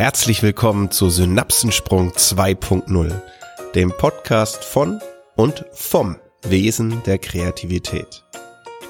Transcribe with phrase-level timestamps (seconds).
[0.00, 3.12] Herzlich willkommen zu Synapsensprung 2.0,
[3.74, 4.98] dem Podcast von
[5.36, 8.24] und vom Wesen der Kreativität.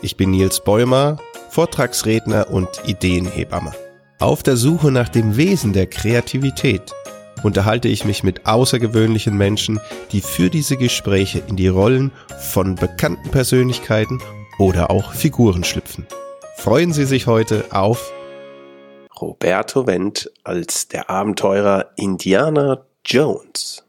[0.03, 1.17] Ich bin Nils Bäumer,
[1.49, 3.73] Vortragsredner und Ideenhebamme.
[4.21, 6.93] Auf der Suche nach dem Wesen der Kreativität
[7.43, 9.81] unterhalte ich mich mit außergewöhnlichen Menschen,
[10.13, 14.23] die für diese Gespräche in die Rollen von bekannten Persönlichkeiten
[14.61, 16.07] oder auch Figuren schlüpfen.
[16.55, 18.13] Freuen Sie sich heute auf
[19.21, 23.85] Roberto Wendt als der Abenteurer Indiana Jones.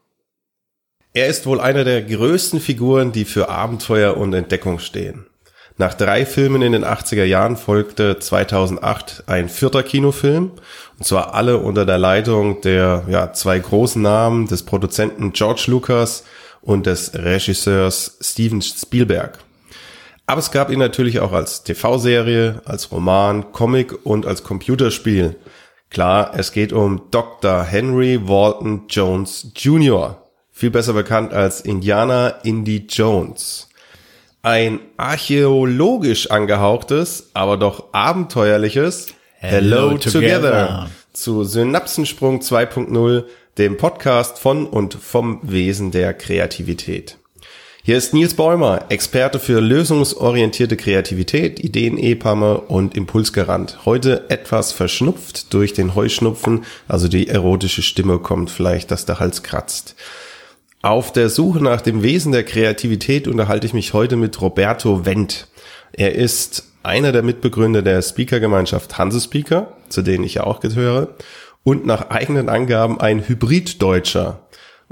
[1.14, 5.26] Er ist wohl einer der größten Figuren, die für Abenteuer und Entdeckung stehen.
[5.78, 10.52] Nach drei Filmen in den 80er Jahren folgte 2008 ein vierter Kinofilm,
[10.98, 16.24] und zwar alle unter der Leitung der ja, zwei großen Namen des Produzenten George Lucas
[16.60, 19.38] und des Regisseurs Steven Spielberg.
[20.26, 25.36] Aber es gab ihn natürlich auch als TV-Serie, als Roman, Comic und als Computerspiel.
[25.90, 27.64] Klar, es geht um Dr.
[27.64, 33.68] Henry Walton Jones Jr., viel besser bekannt als Indiana Indy Jones.
[34.42, 40.30] Ein archäologisch angehauchtes, aber doch abenteuerliches Hello, Hello together.
[40.30, 43.24] together zu Synapsensprung 2.0,
[43.58, 47.18] dem Podcast von und vom Wesen der Kreativität.
[47.84, 53.84] Hier ist Nils Bäumer, Experte für lösungsorientierte Kreativität, Ideen-Epamme und Impulsgarant.
[53.84, 59.42] Heute etwas verschnupft durch den Heuschnupfen, also die erotische Stimme kommt vielleicht, dass der Hals
[59.42, 59.96] kratzt.
[60.80, 65.48] Auf der Suche nach dem Wesen der Kreativität unterhalte ich mich heute mit Roberto Wendt.
[65.92, 71.16] Er ist einer der Mitbegründer der Speaker-Gemeinschaft Hanse Speaker, zu denen ich ja auch gehöre,
[71.64, 74.38] und nach eigenen Angaben ein Hybrid-Deutscher.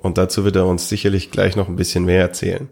[0.00, 2.68] Und dazu wird er uns sicherlich gleich noch ein bisschen mehr erzählen.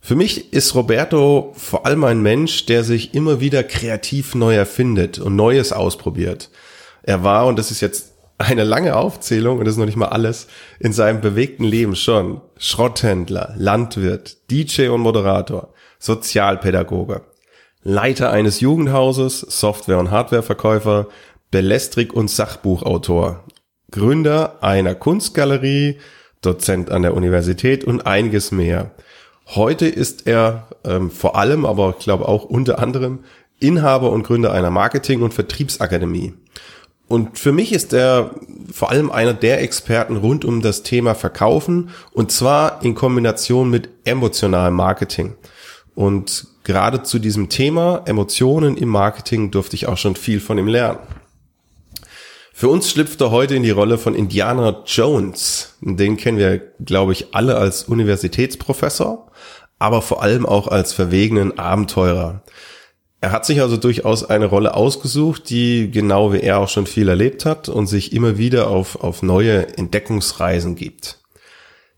[0.00, 5.18] Für mich ist Roberto vor allem ein Mensch, der sich immer wieder kreativ neu erfindet
[5.18, 6.50] und Neues ausprobiert.
[7.02, 10.08] Er war, und das ist jetzt eine lange Aufzählung, und das ist noch nicht mal
[10.08, 10.46] alles,
[10.78, 17.22] in seinem bewegten Leben schon Schrotthändler, Landwirt, DJ und Moderator, Sozialpädagoge,
[17.82, 21.08] Leiter eines Jugendhauses, Software- und Hardwareverkäufer,
[21.50, 23.44] Belestrik- und Sachbuchautor,
[23.90, 25.98] Gründer einer Kunstgalerie,
[26.42, 28.92] Dozent an der Universität und einiges mehr.
[29.46, 33.20] Heute ist er ähm, vor allem, aber ich glaube auch unter anderem,
[33.58, 36.34] Inhaber und Gründer einer Marketing- und Vertriebsakademie.
[37.08, 38.30] Und für mich ist er
[38.72, 43.88] vor allem einer der Experten rund um das Thema Verkaufen und zwar in Kombination mit
[44.04, 45.34] emotionalem Marketing.
[45.96, 50.68] Und gerade zu diesem Thema Emotionen im Marketing durfte ich auch schon viel von ihm
[50.68, 51.00] lernen.
[52.60, 55.78] Für uns schlüpft er heute in die Rolle von Indiana Jones.
[55.80, 59.30] Den kennen wir, glaube ich, alle als Universitätsprofessor,
[59.78, 62.42] aber vor allem auch als verwegenen Abenteurer.
[63.22, 67.08] Er hat sich also durchaus eine Rolle ausgesucht, die genau wie er auch schon viel
[67.08, 71.18] erlebt hat und sich immer wieder auf, auf neue Entdeckungsreisen gibt.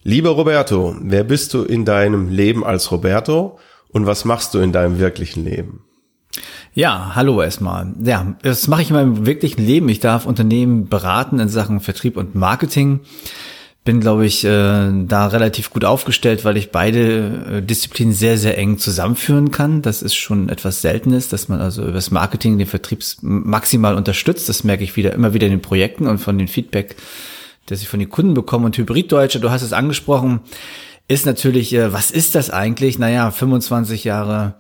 [0.04, 3.58] Lieber Roberto, wer bist du in deinem Leben als Roberto
[3.88, 5.86] und was machst du in deinem wirklichen Leben?
[6.74, 7.92] Ja, hallo erstmal.
[8.02, 9.88] Ja, das mache ich in meinem wirklichen Leben.
[9.88, 13.00] Ich darf Unternehmen beraten in Sachen Vertrieb und Marketing.
[13.84, 18.56] Bin, glaube ich, äh, da relativ gut aufgestellt, weil ich beide äh, Disziplinen sehr, sehr
[18.56, 19.82] eng zusammenführen kann.
[19.82, 24.48] Das ist schon etwas Seltenes, dass man also über das Marketing den Vertrieb maximal unterstützt.
[24.48, 26.94] Das merke ich wieder immer wieder in den Projekten und von den Feedback,
[27.66, 28.66] das ich von den Kunden bekomme.
[28.66, 30.40] Und Hybriddeutsche, du hast es angesprochen,
[31.08, 33.00] ist natürlich, äh, was ist das eigentlich?
[33.00, 34.54] Naja, 25 Jahre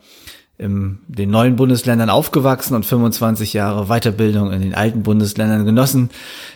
[0.62, 6.10] in den neuen Bundesländern aufgewachsen und 25 Jahre Weiterbildung in den alten Bundesländern genossen.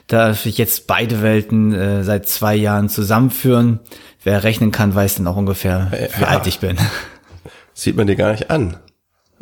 [0.06, 3.80] Darf ich jetzt beide Welten äh, seit zwei Jahren zusammenführen.
[4.22, 6.28] Wer rechnen kann, weiß dann auch ungefähr, wie ja.
[6.28, 6.76] alt ich bin.
[7.74, 8.76] Sieht man dir gar nicht an.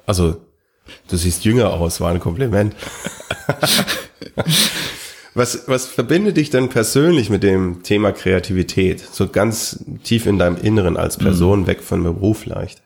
[0.06, 0.42] Also,
[1.08, 2.74] du siehst jünger aus, war ein Kompliment.
[5.34, 9.00] was, was verbindet dich denn persönlich mit dem Thema Kreativität?
[9.00, 11.66] So ganz tief in deinem Inneren als Person, mhm.
[11.66, 12.82] weg von Beruf vielleicht?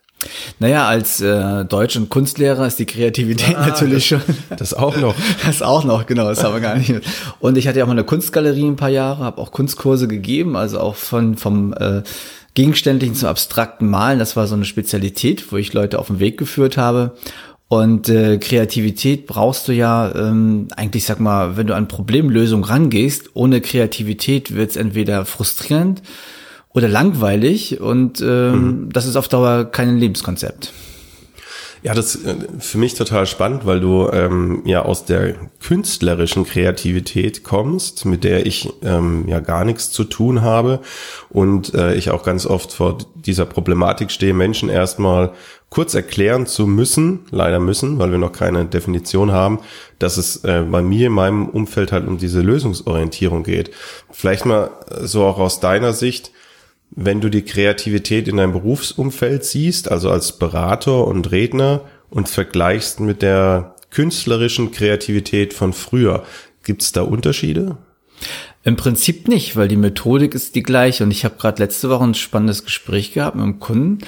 [0.59, 4.35] Naja, als äh, Deutsch- und Kunstlehrer ist die Kreativität ah, natürlich das, schon.
[4.57, 5.15] Das auch noch.
[5.47, 6.93] Das auch noch, genau, das haben wir gar nicht.
[7.39, 10.57] Und ich hatte ja auch mal eine Kunstgalerie ein paar Jahre, habe auch Kunstkurse gegeben,
[10.57, 12.03] also auch von vom äh,
[12.55, 14.19] gegenständlichen zum abstrakten Malen.
[14.19, 17.13] Das war so eine Spezialität, wo ich Leute auf den Weg geführt habe.
[17.69, 23.31] Und äh, Kreativität brauchst du ja ähm, eigentlich, sag mal, wenn du an Problemlösung rangehst,
[23.35, 26.03] ohne Kreativität wird's entweder frustrierend
[26.75, 28.93] oder langweilig und ähm, mhm.
[28.93, 30.73] das ist auf Dauer kein Lebenskonzept.
[31.83, 36.45] Ja, das ist äh, für mich total spannend, weil du ähm, ja aus der künstlerischen
[36.45, 40.81] Kreativität kommst, mit der ich ähm, ja gar nichts zu tun habe
[41.31, 45.33] und äh, ich auch ganz oft vor dieser Problematik stehe, Menschen erstmal
[45.71, 49.61] kurz erklären zu müssen, leider müssen, weil wir noch keine Definition haben,
[49.99, 53.71] dass es äh, bei mir in meinem Umfeld halt um diese Lösungsorientierung geht.
[54.11, 54.71] Vielleicht mal
[55.03, 56.33] so auch aus deiner Sicht,
[56.91, 63.01] wenn du die Kreativität in deinem Berufsumfeld siehst, also als Berater und Redner und vergleichst
[63.01, 66.25] mit der künstlerischen Kreativität von früher,
[66.65, 67.77] gibt es da Unterschiede?
[68.65, 71.05] Im Prinzip nicht, weil die Methodik ist die gleiche.
[71.05, 73.99] Und ich habe gerade letzte Woche ein spannendes Gespräch gehabt mit einem Kunden,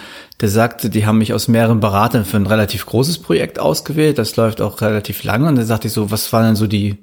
[0.41, 4.19] der sagte, die haben mich aus mehreren Beratern für ein relativ großes Projekt ausgewählt.
[4.19, 5.49] Das läuft auch relativ lange.
[5.49, 6.99] Und da sagte ich so, was waren denn so die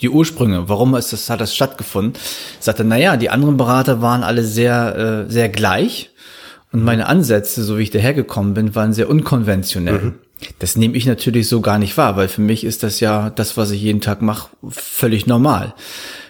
[0.00, 2.14] die Ursprünge, warum ist das, hat das stattgefunden?
[2.58, 6.10] Sagte, na ja, die anderen Berater waren alle sehr, äh, sehr gleich
[6.72, 9.98] und meine Ansätze, so wie ich dahergekommen bin, waren sehr unkonventionell.
[9.98, 10.14] Mhm.
[10.58, 13.56] Das nehme ich natürlich so gar nicht wahr, weil für mich ist das ja das,
[13.56, 15.74] was ich jeden Tag mache, völlig normal.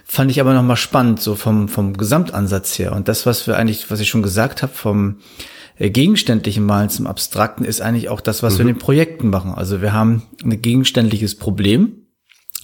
[0.04, 2.92] Fand ich aber nochmal spannend, so vom, vom Gesamtansatz her.
[2.92, 5.18] Und das, was wir eigentlich, was ich schon gesagt habe, vom
[5.78, 8.58] äh, gegenständlichen Malen zum Abstrakten, ist eigentlich auch das, was mhm.
[8.58, 9.54] wir in den Projekten machen.
[9.54, 11.99] Also wir haben ein gegenständliches Problem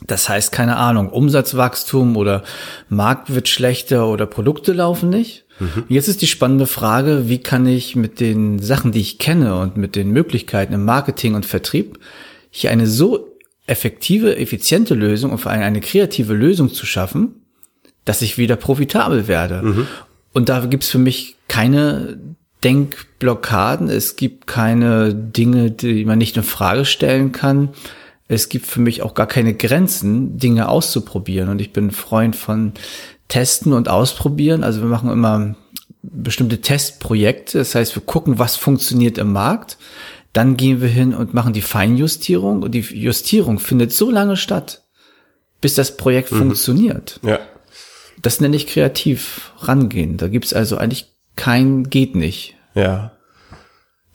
[0.03, 2.43] das heißt, keine Ahnung, Umsatzwachstum oder
[2.89, 5.45] Markt wird schlechter oder Produkte laufen nicht.
[5.59, 5.85] Mhm.
[5.89, 9.79] Jetzt ist die spannende Frage, wie kann ich mit den Sachen, die ich kenne und
[9.79, 11.99] mit den Möglichkeiten im Marketing und Vertrieb
[12.51, 17.43] hier eine so effektive, effiziente Lösung und vor allem eine kreative Lösung zu schaffen,
[18.05, 19.63] dass ich wieder profitabel werde.
[19.63, 19.87] Mhm.
[20.33, 22.19] Und da gibt's für mich keine
[22.63, 27.71] Denkblockaden, es gibt keine Dinge, die man nicht in Frage stellen kann
[28.29, 31.49] es gibt für mich auch gar keine Grenzen, Dinge auszuprobieren.
[31.49, 32.73] Und ich bin Freund von
[33.29, 34.65] Testen und Ausprobieren.
[34.65, 35.55] Also wir machen immer
[36.03, 37.59] bestimmte Testprojekte.
[37.59, 39.79] Das heißt, wir gucken, was funktioniert im Markt.
[40.33, 42.63] Dann gehen wir hin und machen die Feinjustierung.
[42.63, 44.83] Und die Justierung findet so lange statt,
[45.61, 46.39] bis das Projekt mhm.
[46.39, 47.21] funktioniert.
[47.23, 47.39] Ja.
[48.23, 50.17] Das nenne ich kreativ rangehen.
[50.17, 52.57] Da gibt's also eigentlich kein geht nicht.
[52.75, 53.13] Ja.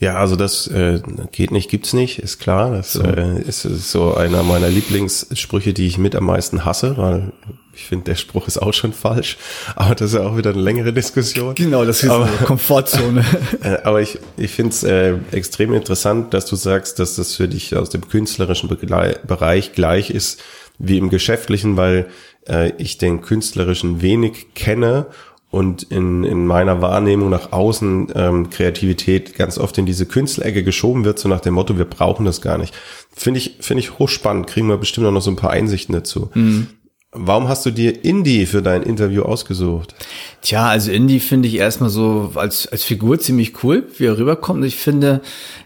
[0.01, 0.99] Ja, also das äh,
[1.31, 2.71] geht nicht, gibt's nicht, ist klar.
[2.71, 3.03] Das so.
[3.03, 7.31] äh, ist, ist so einer meiner Lieblingssprüche, die ich mit am meisten hasse, weil
[7.75, 9.37] ich finde, der Spruch ist auch schon falsch.
[9.75, 11.53] Aber das ist ja auch wieder eine längere Diskussion.
[11.53, 13.23] Genau, das ist aber, eine Komfortzone.
[13.63, 17.47] Äh, aber ich, ich finde es äh, extrem interessant, dass du sagst, dass das für
[17.47, 20.41] dich aus dem künstlerischen Bereich gleich ist
[20.79, 22.07] wie im geschäftlichen, weil
[22.47, 25.05] äh, ich den künstlerischen wenig kenne
[25.51, 31.03] und in, in meiner Wahrnehmung nach außen ähm, Kreativität ganz oft in diese Künstelecke geschoben
[31.03, 32.73] wird, so nach dem Motto, wir brauchen das gar nicht.
[33.13, 36.31] Finde ich, finde ich hochspannend, kriegen wir bestimmt auch noch so ein paar Einsichten dazu.
[36.33, 36.67] Mhm.
[37.13, 39.93] Warum hast du dir Indie für dein Interview ausgesucht?
[40.41, 44.63] Tja, also Indie finde ich erstmal so als, als Figur ziemlich cool, wie er rüberkommt.
[44.63, 45.19] Ich finde,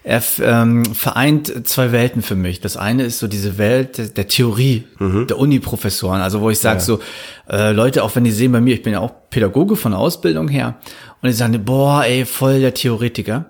[0.04, 2.62] er ähm, vereint zwei Welten für mich.
[2.62, 5.28] Das eine ist so diese Welt der, der Theorie, mhm.
[5.28, 6.20] der Uni-Professoren.
[6.22, 6.84] Also wo ich sage ja.
[6.84, 7.00] so,
[7.48, 10.48] äh, Leute, auch wenn die sehen bei mir, ich bin ja auch Pädagoge von Ausbildung
[10.48, 10.78] her,
[11.26, 13.46] und die sagen, boah, ey, voll der Theoretiker.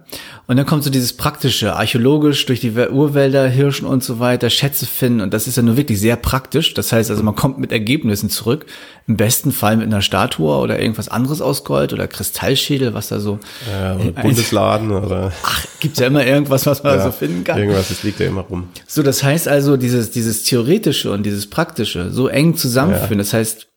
[0.48, 4.86] Und dann kommt so dieses praktische, archäologisch durch die Urwälder, Hirschen und so weiter, Schätze
[4.86, 5.20] finden.
[5.20, 6.74] Und das ist ja nur wirklich sehr praktisch.
[6.74, 8.66] Das heißt also, man kommt mit Ergebnissen zurück.
[9.08, 13.20] Im besten Fall mit einer Statue oder irgendwas anderes aus Gold oder Kristallschädel, was da
[13.20, 13.40] so.
[13.70, 15.34] Ja, oder Bundesladen oder.
[15.44, 17.58] Ach, gibt's ja immer irgendwas, was man ja, so finden kann.
[17.58, 18.70] Irgendwas, das liegt ja immer rum.
[18.88, 23.18] So, das heißt also, dieses, dieses Theoretische und dieses Praktische so eng zusammenführen.
[23.18, 23.24] Ja.
[23.24, 23.68] Das heißt,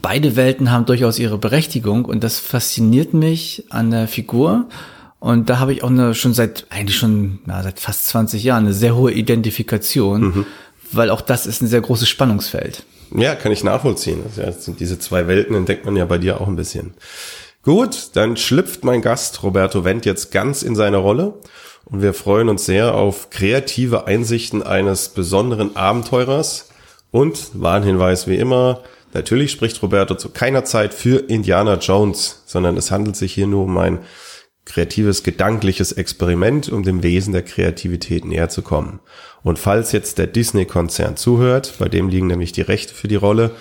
[0.00, 4.66] beide Welten haben durchaus ihre Berechtigung und das fasziniert mich an der Figur.
[5.20, 8.64] Und da habe ich auch eine, schon seit, eigentlich schon, na, seit fast 20 Jahren
[8.64, 10.46] eine sehr hohe Identifikation, mhm.
[10.92, 12.84] weil auch das ist ein sehr großes Spannungsfeld.
[13.16, 14.20] Ja, kann ich nachvollziehen.
[14.36, 16.94] Also, diese zwei Welten entdeckt man ja bei dir auch ein bisschen.
[17.62, 21.34] Gut, dann schlüpft mein Gast Roberto Wendt jetzt ganz in seine Rolle
[21.84, 26.68] und wir freuen uns sehr auf kreative Einsichten eines besonderen Abenteurers
[27.10, 28.82] und Warnhinweis wie immer,
[29.14, 33.64] Natürlich spricht Roberto zu keiner Zeit für Indiana Jones, sondern es handelt sich hier nur
[33.64, 34.00] um ein
[34.66, 39.00] kreatives, gedankliches Experiment, um dem Wesen der Kreativität näher zu kommen.
[39.42, 43.52] Und falls jetzt der Disney-Konzern zuhört, bei dem liegen nämlich die Rechte für die Rolle,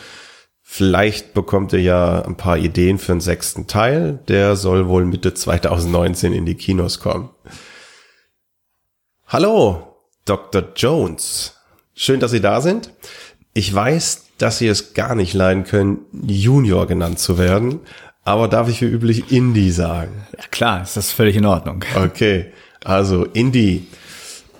[0.61, 4.19] vielleicht bekommt ihr ja ein paar Ideen für einen sechsten Teil.
[4.27, 7.29] Der soll wohl Mitte 2019 in die Kinos kommen.
[9.27, 10.73] Hallo, Dr.
[10.75, 11.55] Jones.
[11.95, 12.91] Schön, dass Sie da sind.
[13.53, 17.79] Ich weiß, dass sie es gar nicht leiden können, Junior genannt zu werden.
[18.23, 20.11] Aber darf ich wie üblich Indie sagen?
[20.37, 21.83] Ja klar, ist das völlig in Ordnung.
[21.95, 22.47] Okay,
[22.83, 23.87] also Indie.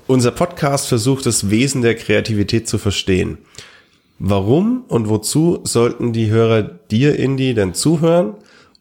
[0.07, 3.39] Unser Podcast versucht das Wesen der Kreativität zu verstehen.
[4.19, 8.35] Warum und wozu sollten die Hörer dir, Indie, denn zuhören?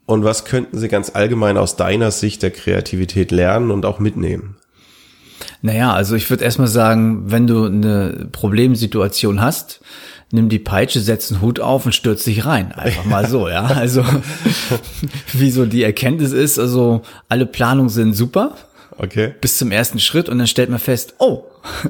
[0.07, 4.57] Und was könnten sie ganz allgemein aus deiner Sicht der Kreativität lernen und auch mitnehmen?
[5.63, 9.81] Naja, also ich würde erstmal sagen, wenn du eine Problemsituation hast,
[10.31, 12.73] nimm die Peitsche, setz einen Hut auf und stürz dich rein.
[12.73, 13.65] Einfach mal so, ja.
[13.77, 14.05] Also,
[15.33, 18.57] wie so die Erkenntnis ist, also alle Planungen sind super.
[18.99, 19.35] Okay.
[19.41, 21.45] Bis zum ersten Schritt und dann stellt man fest, oh,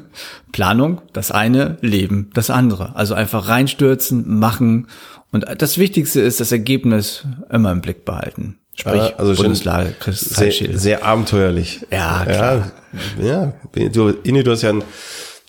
[0.53, 2.97] Planung, das eine, Leben, das andere.
[2.97, 4.89] Also einfach reinstürzen, machen
[5.31, 8.59] und das Wichtigste ist das Ergebnis immer im Blick behalten.
[8.75, 11.87] Sprich, ja, also Bundeslage, sehr, sehr abenteuerlich.
[11.91, 12.73] Ja, klar.
[13.19, 13.89] Ja, ja.
[13.89, 14.83] Du, Inni, du hast ja ein,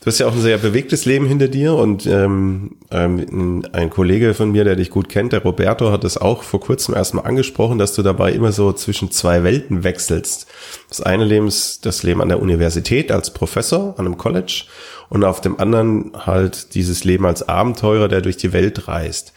[0.02, 4.34] du hast ja auch ein sehr bewegtes Leben hinter dir und ähm, ähm, ein Kollege
[4.34, 7.78] von mir, der dich gut kennt, der Roberto, hat es auch vor kurzem erstmal angesprochen,
[7.78, 10.48] dass du dabei immer so zwischen zwei Welten wechselst.
[10.90, 14.66] Das eine Leben ist das Leben an der Universität als Professor an einem College
[15.10, 19.34] und auf dem anderen halt dieses Leben als Abenteurer, der durch die Welt reist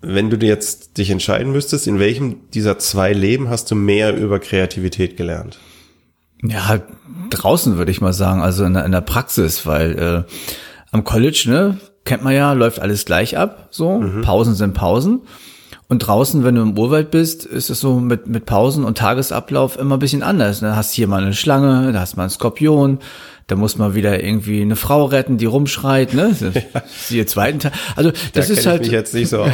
[0.00, 4.38] wenn du jetzt dich entscheiden müsstest, in welchem dieser zwei Leben hast du mehr über
[4.38, 5.58] Kreativität gelernt?
[6.42, 6.80] Ja,
[7.30, 10.32] draußen würde ich mal sagen, also in der, in der Praxis, weil äh,
[10.92, 14.22] am College, ne, kennt man ja, läuft alles gleich ab, so, mhm.
[14.22, 15.22] Pausen sind Pausen.
[15.90, 19.78] Und draußen, wenn du im Urwald bist, ist es so mit, mit Pausen und Tagesablauf
[19.78, 20.60] immer ein bisschen anders.
[20.60, 22.98] Da hast du hier mal eine Schlange, da hast du mal einen Skorpion,
[23.46, 26.36] da muss man wieder irgendwie eine Frau retten, die rumschreit, ne?
[26.74, 26.82] Ja.
[26.86, 27.72] Siehe zweiten Teil.
[27.96, 28.82] Also das da ist halt.
[28.82, 29.50] Ich mich jetzt nicht so aus.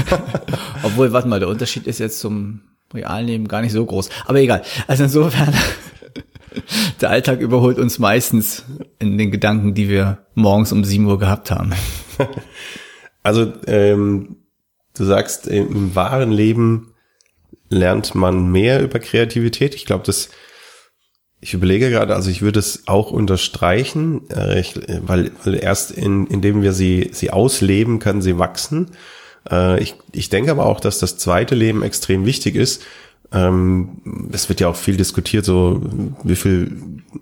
[0.82, 2.60] Obwohl, warte mal, der Unterschied ist jetzt zum
[2.92, 4.10] realen Leben gar nicht so groß.
[4.26, 4.62] Aber egal.
[4.86, 5.54] Also insofern,
[7.00, 8.64] der Alltag überholt uns meistens
[8.98, 11.72] in den Gedanken, die wir morgens um sieben Uhr gehabt haben.
[13.24, 14.38] Also ähm,
[14.96, 16.94] du sagst, im wahren Leben
[17.68, 19.76] lernt man mehr über Kreativität.
[19.76, 20.30] Ich glaube, das
[21.44, 26.28] ich überlege gerade, also ich würde es auch unterstreichen, äh, ich, weil, weil erst in,
[26.28, 28.92] indem wir sie, sie ausleben, kann sie wachsen.
[29.50, 32.84] Äh, ich, ich denke aber auch, dass das zweite Leben extrem wichtig ist.
[33.32, 35.80] Ähm, es wird ja auch viel diskutiert, so
[36.22, 36.76] wie viel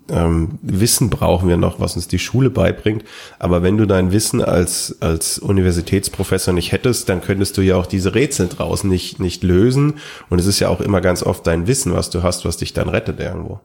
[0.09, 3.05] ähm, Wissen brauchen wir noch, was uns die Schule beibringt.
[3.38, 7.87] Aber wenn du dein Wissen als, als Universitätsprofessor nicht hättest, dann könntest du ja auch
[7.87, 9.95] diese Rätsel draußen nicht, nicht lösen.
[10.29, 12.73] Und es ist ja auch immer ganz oft dein Wissen, was du hast, was dich
[12.73, 13.61] dann rettet irgendwo.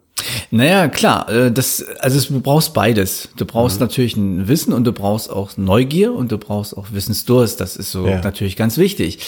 [0.51, 3.29] Naja, klar, äh, das, also du brauchst beides.
[3.37, 3.85] Du brauchst mhm.
[3.85, 7.59] natürlich ein Wissen und du brauchst auch Neugier und du brauchst auch Wissensdurst.
[7.59, 8.21] Das ist so ja.
[8.21, 9.19] natürlich ganz wichtig.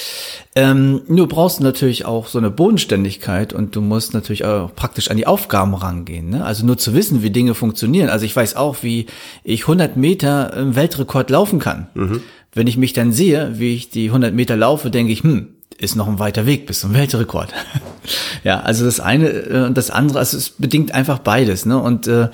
[0.55, 5.17] Ähm, du brauchst natürlich auch so eine Bodenständigkeit und du musst natürlich auch praktisch an
[5.17, 6.29] die Aufgaben rangehen.
[6.29, 6.45] Ne?
[6.45, 8.09] Also nur zu wissen, wie Dinge funktionieren.
[8.09, 9.07] Also ich weiß auch, wie
[9.43, 11.88] ich 100 Meter im Weltrekord laufen kann.
[11.93, 12.21] Mhm.
[12.53, 15.96] Wenn ich mich dann sehe, wie ich die 100 Meter laufe, denke ich, hm, ist
[15.96, 17.53] noch ein weiter Weg bis zum Weltrekord.
[18.43, 21.77] ja, also das eine äh, und das andere, also es bedingt einfach beides, ne?
[21.77, 22.29] Und äh,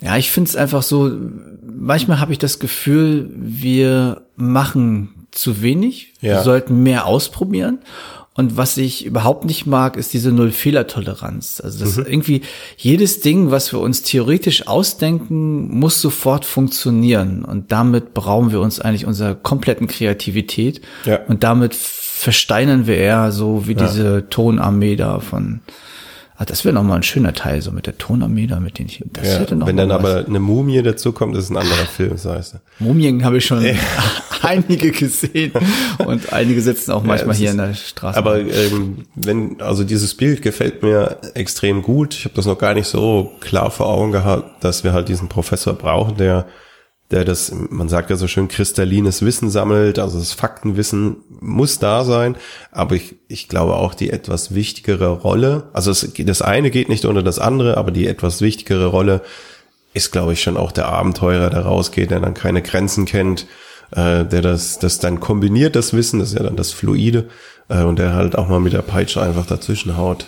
[0.00, 1.10] ja, ich finde es einfach so,
[1.62, 6.36] manchmal habe ich das Gefühl, wir machen zu wenig, ja.
[6.36, 7.80] wir sollten mehr ausprobieren.
[8.34, 11.60] Und was ich überhaupt nicht mag, ist diese Null-Fehler-Toleranz.
[11.60, 12.04] Also das mhm.
[12.06, 12.42] irgendwie
[12.76, 17.44] jedes Ding, was wir uns theoretisch ausdenken, muss sofort funktionieren.
[17.44, 20.80] Und damit berauben wir uns eigentlich unserer kompletten Kreativität.
[21.04, 21.18] Ja.
[21.26, 21.74] Und damit
[22.18, 23.86] versteinern wir eher so wie ja.
[23.86, 25.60] diese Tonarmee da von.
[26.36, 29.02] Ah, das wäre nochmal ein schöner Teil, so mit der Tonarmee da, mit denen ich.
[29.12, 29.98] Das ja, hätte noch wenn dann was.
[29.98, 32.56] aber eine Mumie dazu kommt, ist ein anderer Film, das heißt.
[32.78, 33.64] Mumien habe ich schon
[34.42, 35.52] einige gesehen
[35.98, 38.18] und einige sitzen auch manchmal ja, hier in der Straße.
[38.18, 42.14] Aber ähm, wenn, also dieses Bild gefällt mir extrem gut.
[42.14, 45.28] Ich habe das noch gar nicht so klar vor Augen gehabt, dass wir halt diesen
[45.28, 46.46] Professor brauchen, der
[47.10, 52.04] der das, man sagt ja so schön, kristallines Wissen sammelt, also das Faktenwissen muss da
[52.04, 52.36] sein,
[52.70, 57.06] aber ich, ich glaube auch die etwas wichtigere Rolle, also es, das eine geht nicht
[57.06, 59.22] unter das andere, aber die etwas wichtigere Rolle
[59.94, 63.46] ist, glaube ich, schon auch der Abenteurer, der rausgeht, der dann keine Grenzen kennt,
[63.92, 67.28] äh, der das, das dann kombiniert, das Wissen, das ist ja dann das Fluide,
[67.68, 70.26] äh, und der halt auch mal mit der Peitsche einfach dazwischen haut.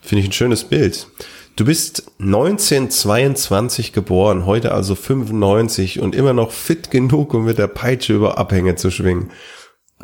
[0.00, 1.06] Finde ich ein schönes Bild.
[1.54, 7.66] Du bist 1922 geboren, heute also 95 und immer noch fit genug, um mit der
[7.66, 9.30] Peitsche über Abhänge zu schwingen.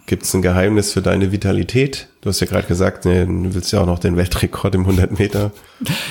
[0.06, 2.08] Gibt es ein Geheimnis für deine Vitalität?
[2.20, 5.50] Du hast ja gerade gesagt, du willst ja auch noch den Weltrekord im 100 Meter.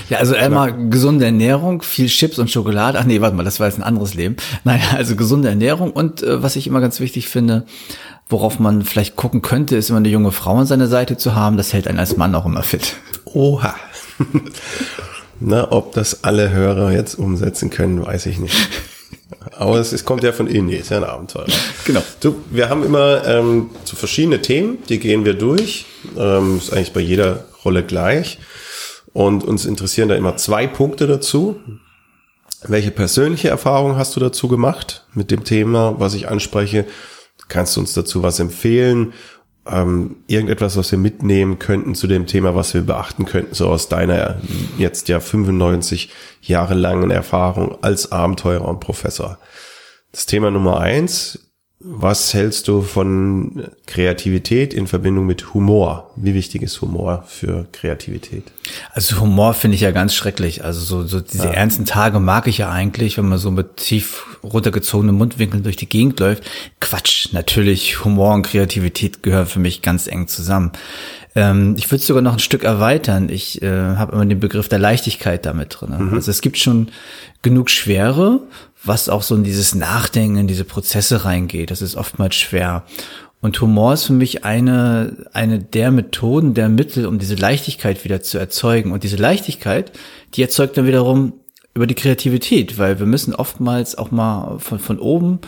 [0.10, 2.98] Ja, also einmal gesunde Ernährung, viel Chips und Schokolade.
[3.00, 4.38] Ach nee, warte mal, das war jetzt ein anderes Leben.
[4.64, 7.66] Nein, also gesunde Ernährung und äh, was ich immer ganz wichtig finde,
[8.28, 11.58] worauf man vielleicht gucken könnte, ist immer eine junge Frau an seiner Seite zu haben.
[11.58, 12.96] Das hält einen als Mann auch immer fit.
[13.26, 13.76] Oha.
[15.40, 18.56] Na, ob das alle Hörer jetzt umsetzen können, weiß ich nicht.
[19.58, 21.46] Aber es, es kommt ja von innen, ist ja ein Abenteuer.
[21.86, 22.02] Genau.
[22.20, 25.86] Du, wir haben immer ähm, so verschiedene Themen, die gehen wir durch.
[26.18, 28.40] Ähm, ist eigentlich bei jeder Rolle gleich.
[29.14, 31.60] Und uns interessieren da immer zwei Punkte dazu.
[32.64, 36.86] Welche persönliche Erfahrung hast du dazu gemacht mit dem Thema, was ich anspreche?
[37.48, 39.14] Kannst du uns dazu was empfehlen?
[39.72, 43.90] Ähm, irgendetwas, was wir mitnehmen könnten zu dem Thema, was wir beachten könnten, so aus
[43.90, 44.42] deiner
[44.78, 46.10] jetzt ja 95
[46.42, 49.38] Jahre langen Erfahrung als Abenteurer und Professor.
[50.12, 51.47] Das Thema Nummer eins
[51.80, 56.10] was hältst du von Kreativität in Verbindung mit Humor?
[56.16, 58.46] Wie wichtig ist Humor für Kreativität?
[58.94, 60.64] Also Humor finde ich ja ganz schrecklich.
[60.64, 61.54] Also so, so diese ja.
[61.54, 65.88] ernsten Tage mag ich ja eigentlich, wenn man so mit tief runtergezogenen Mundwinkeln durch die
[65.88, 66.44] Gegend läuft.
[66.80, 70.72] Quatsch, natürlich Humor und Kreativität gehören für mich ganz eng zusammen.
[71.36, 73.30] Ähm, ich würde es sogar noch ein Stück erweitern.
[73.30, 75.96] Ich äh, habe immer den Begriff der Leichtigkeit damit drin.
[75.96, 76.14] Mhm.
[76.16, 76.90] Also es gibt schon
[77.44, 78.40] genug Schwere,
[78.84, 81.72] was auch so in dieses Nachdenken, in diese Prozesse reingeht.
[81.72, 82.84] Das ist oftmals schwer.
[83.40, 88.22] Und Humor ist für mich eine, eine der Methoden, der Mittel, um diese Leichtigkeit wieder
[88.22, 88.92] zu erzeugen.
[88.92, 89.92] Und diese Leichtigkeit,
[90.34, 91.34] die erzeugt dann wiederum
[91.74, 95.40] über die Kreativität, weil wir müssen oftmals auch mal von, von oben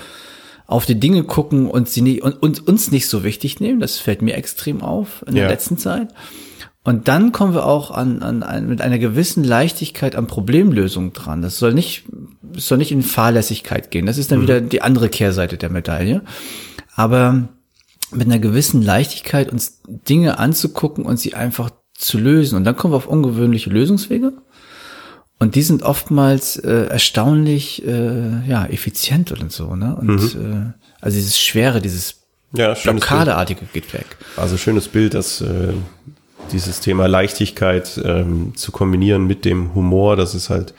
[0.67, 3.79] auf die Dinge gucken und sie nicht, und, und uns nicht so wichtig nehmen.
[3.79, 5.41] Das fällt mir extrem auf in ja.
[5.41, 6.09] der letzten Zeit.
[6.89, 11.43] Und dann kommen wir auch an, an, an mit einer gewissen Leichtigkeit an Problemlösung dran.
[11.43, 12.05] Das soll nicht,
[12.41, 14.07] das soll nicht in Fahrlässigkeit gehen.
[14.07, 14.43] Das ist dann mhm.
[14.43, 16.23] wieder die andere Kehrseite der Medaille.
[16.95, 17.47] Aber
[18.09, 22.55] mit einer gewissen Leichtigkeit uns Dinge anzugucken und sie einfach zu lösen.
[22.55, 24.33] Und dann kommen wir auf ungewöhnliche Lösungswege.
[25.37, 29.75] Und die sind oftmals äh, erstaunlich äh, ja effizient oder so.
[29.75, 29.95] Ne?
[29.95, 30.73] Und mhm.
[30.73, 32.15] äh, also dieses Schwere, dieses
[32.51, 34.17] ja, Blockadeartige geht weg.
[34.37, 35.73] Also schönes Bild, dass äh,
[36.51, 40.73] dieses Thema Leichtigkeit ähm, zu kombinieren mit dem Humor, dass es halt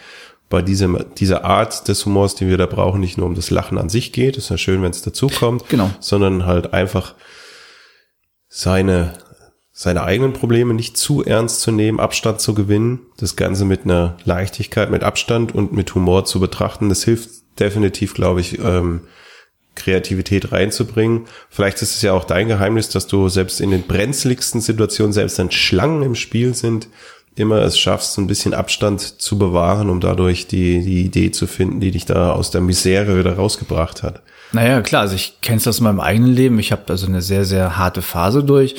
[0.48, 3.78] bei diesem, dieser Art des Humors, den wir da brauchen, nicht nur um das Lachen
[3.78, 5.90] an sich geht, ist ja schön, wenn es dazu kommt, genau.
[6.00, 7.14] sondern halt einfach
[8.48, 9.14] seine,
[9.70, 14.16] seine eigenen Probleme nicht zu ernst zu nehmen, Abstand zu gewinnen, das Ganze mit einer
[14.24, 16.88] Leichtigkeit, mit Abstand und mit Humor zu betrachten.
[16.88, 19.02] Das hilft definitiv, glaube ich, ähm,
[19.82, 21.26] Kreativität reinzubringen.
[21.48, 25.38] Vielleicht ist es ja auch dein Geheimnis, dass du selbst in den brenzligsten Situationen, selbst
[25.38, 26.88] wenn Schlangen im Spiel sind,
[27.36, 31.80] immer es schaffst, ein bisschen Abstand zu bewahren, um dadurch die, die Idee zu finden,
[31.80, 34.22] die dich da aus der Misere wieder rausgebracht hat.
[34.52, 36.58] Naja, klar, also ich kenne es aus meinem eigenen Leben.
[36.58, 38.74] Ich habe also eine sehr, sehr harte Phase durch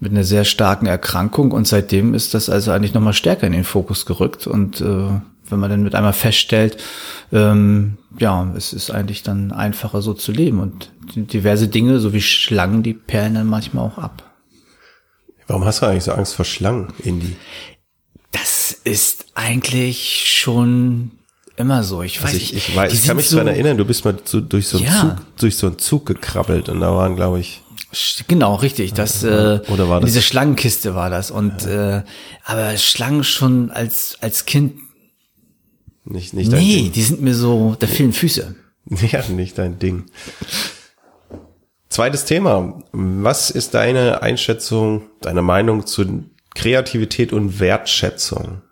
[0.00, 3.64] mit einer sehr starken Erkrankung und seitdem ist das also eigentlich nochmal stärker in den
[3.64, 5.20] Fokus gerückt und äh,
[5.50, 6.76] wenn man dann mit einmal feststellt,
[7.32, 12.22] ähm, ja, es ist eigentlich dann einfacher so zu leben und diverse Dinge, so wie
[12.22, 14.24] Schlangen, die perlen dann manchmal auch ab.
[15.46, 17.36] Warum hast du eigentlich so Angst vor Schlangen, Indy?
[18.32, 21.10] Das ist eigentlich schon
[21.56, 22.02] immer so.
[22.02, 24.16] Ich weiß, also ich, ich, weiß, ich kann mich so, daran erinnern, du bist mal
[24.24, 25.00] so, durch so einen ja.
[25.00, 27.62] Zug, durch so einen Zug gekrabbelt und da waren, glaube ich,
[28.28, 28.92] Genau, richtig.
[28.94, 30.08] Das, äh, Oder war das?
[30.10, 31.30] diese Schlangenkiste war das.
[31.30, 31.98] Und ja.
[31.98, 32.02] äh,
[32.44, 34.74] aber Schlangen schon als als Kind
[36.04, 36.92] nicht, nicht dein nee, Ding.
[36.92, 38.54] die sind mir so, da fehlen Füße.
[39.12, 40.06] Ja, nicht dein Ding.
[41.90, 42.82] Zweites Thema.
[42.92, 48.62] Was ist deine Einschätzung, deine Meinung zu Kreativität und Wertschätzung?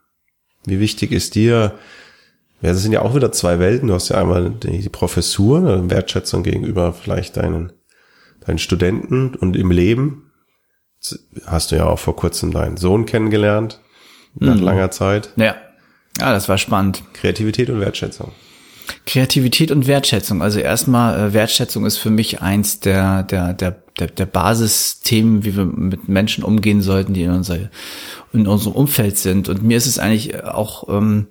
[0.64, 1.78] Wie wichtig ist dir,
[2.60, 3.88] ja, das sind ja auch wieder zwei Welten.
[3.88, 7.72] Du hast ja einmal die Professur, Wertschätzung gegenüber vielleicht deinen,
[8.44, 10.32] deinen Studenten und im Leben.
[11.46, 13.80] Hast du ja auch vor kurzem deinen Sohn kennengelernt,
[14.34, 14.62] nach mhm.
[14.62, 15.32] langer Zeit.
[15.36, 15.56] Ja.
[16.18, 17.02] Ja, das war spannend.
[17.12, 18.32] Kreativität und Wertschätzung.
[19.06, 20.42] Kreativität und Wertschätzung.
[20.42, 25.56] Also erstmal, äh, Wertschätzung ist für mich eins der, der, der, der, der Basisthemen, wie
[25.56, 27.58] wir mit Menschen umgehen sollten, die in, unser,
[28.32, 29.48] in unserem Umfeld sind.
[29.48, 31.28] Und mir ist es eigentlich auch ähm,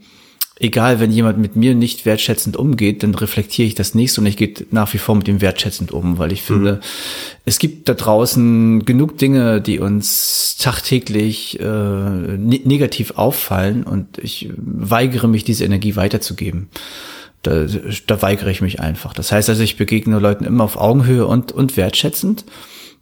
[0.59, 4.37] egal, wenn jemand mit mir nicht wertschätzend umgeht, dann reflektiere ich das nicht und ich
[4.37, 6.79] gehe nach wie vor mit ihm wertschätzend um, weil ich finde, mhm.
[7.45, 14.49] es gibt da draußen genug Dinge, die uns tagtäglich äh, ne negativ auffallen und ich
[14.57, 16.69] weigere mich, diese Energie weiterzugeben.
[17.43, 17.65] Da,
[18.07, 19.13] da weigere ich mich einfach.
[19.13, 22.45] Das heißt also, ich begegne Leuten immer auf Augenhöhe und, und wertschätzend.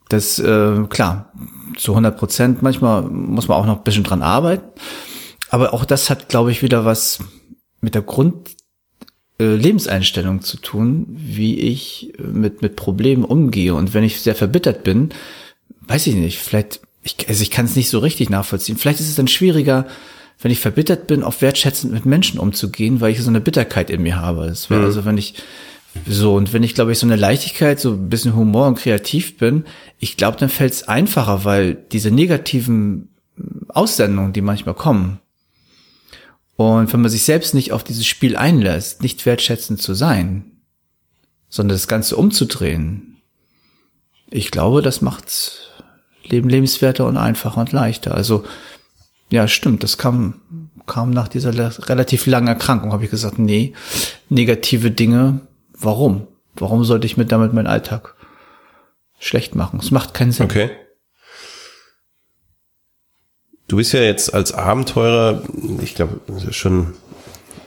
[0.10, 1.32] Das, äh, klar,
[1.78, 2.62] zu 100 Prozent.
[2.62, 4.66] Manchmal muss man auch noch ein bisschen dran arbeiten.
[5.50, 7.20] Aber auch das hat, glaube ich, wieder was
[7.82, 8.56] mit der Grund
[9.40, 13.76] äh, Lebenseinstellung zu tun, wie ich äh, mit, mit Problemen umgehe.
[13.76, 15.10] Und wenn ich sehr verbittert bin,
[15.88, 18.78] weiß ich nicht, vielleicht, ich, also ich kann es nicht so richtig nachvollziehen.
[18.78, 19.88] Vielleicht ist es dann schwieriger,
[20.42, 24.04] wenn ich verbittert bin, auf wertschätzend mit Menschen umzugehen, weil ich so eine Bitterkeit in
[24.04, 24.48] mir habe.
[24.48, 24.86] Das wäre mhm.
[24.88, 25.36] also, wenn ich
[26.08, 29.38] so, und wenn ich, glaube ich, so eine Leichtigkeit, so ein bisschen Humor und kreativ
[29.38, 29.66] bin,
[30.00, 33.10] ich glaube, dann fällt es einfacher, weil diese negativen
[33.70, 35.20] Aussendungen, die manchmal kommen,
[36.58, 40.52] und wenn man sich selbst nicht auf dieses Spiel einlässt, nicht wertschätzend zu sein,
[41.50, 43.18] sondern das Ganze umzudrehen,
[44.30, 45.70] ich glaube, das macht's
[46.24, 48.16] Leben lebenswerter und einfacher und leichter.
[48.16, 48.46] Also,
[49.30, 51.54] ja, stimmt, das kam, kam nach dieser
[51.88, 53.74] relativ langen Erkrankung, habe ich gesagt, nee,
[54.30, 55.42] negative Dinge,
[55.74, 56.28] warum?
[56.56, 58.16] Warum sollte ich mir damit meinen Alltag
[59.20, 59.80] schlecht machen?
[59.80, 60.46] Es macht keinen Sinn.
[60.46, 60.72] Okay.
[63.68, 65.44] Du bist ja jetzt als Abenteurer,
[65.82, 66.20] ich glaube
[66.52, 66.94] schon,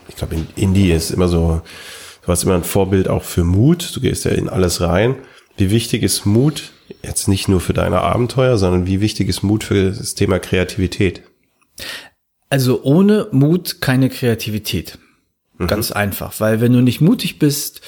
[0.07, 1.61] ich glaube in Indie ist immer so,
[2.21, 3.95] du warst immer ein Vorbild auch für Mut.
[3.95, 5.15] Du gehst ja in alles rein.
[5.57, 6.71] Wie wichtig ist Mut
[7.03, 11.21] jetzt nicht nur für deine Abenteuer, sondern wie wichtig ist Mut für das Thema Kreativität?
[12.49, 14.97] Also ohne Mut keine Kreativität.
[15.57, 15.67] Mhm.
[15.67, 17.81] Ganz einfach, weil wenn du nicht mutig bist,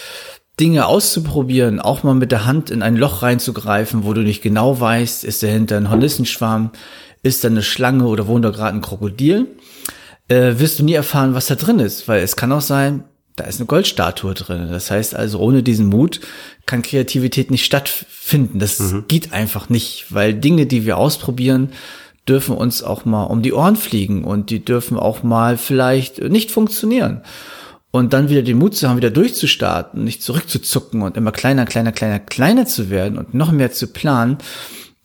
[0.59, 4.79] Dinge auszuprobieren, auch mal mit der Hand in ein Loch reinzugreifen, wo du nicht genau
[4.79, 6.71] weißt, ist dahinter ein Hornissenschwarm,
[7.23, 9.47] ist da eine Schlange oder wohnt da gerade ein Krokodil,
[10.27, 13.03] äh, wirst du nie erfahren, was da drin ist, weil es kann auch sein,
[13.35, 14.67] da ist eine Goldstatue drin.
[14.69, 16.19] Das heißt also, ohne diesen Mut
[16.65, 18.59] kann Kreativität nicht stattfinden.
[18.59, 19.05] Das mhm.
[19.07, 21.71] geht einfach nicht, weil Dinge, die wir ausprobieren,
[22.27, 26.51] dürfen uns auch mal um die Ohren fliegen und die dürfen auch mal vielleicht nicht
[26.51, 27.21] funktionieren.
[27.89, 31.91] Und dann wieder den Mut zu haben, wieder durchzustarten, nicht zurückzuzucken und immer kleiner, kleiner,
[31.91, 34.37] kleiner, kleiner zu werden und noch mehr zu planen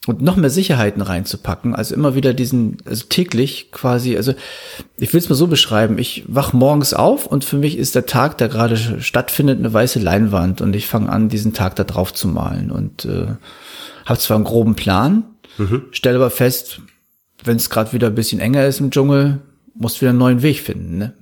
[0.07, 1.75] und noch mehr Sicherheiten reinzupacken.
[1.75, 4.35] Also immer wieder diesen, also täglich quasi, also
[4.99, 8.07] ich will es mal so beschreiben, ich wach morgens auf und für mich ist der
[8.07, 12.15] Tag, der gerade stattfindet, eine weiße Leinwand und ich fange an, diesen Tag da drauf
[12.15, 13.27] zu malen und äh,
[14.05, 15.25] habe zwar einen groben Plan,
[15.59, 15.83] mhm.
[15.91, 16.81] stelle aber fest,
[17.45, 19.41] wenn es gerade wieder ein bisschen enger ist im Dschungel,
[19.75, 20.99] musst du wieder einen neuen Weg finden.
[20.99, 21.15] Ne?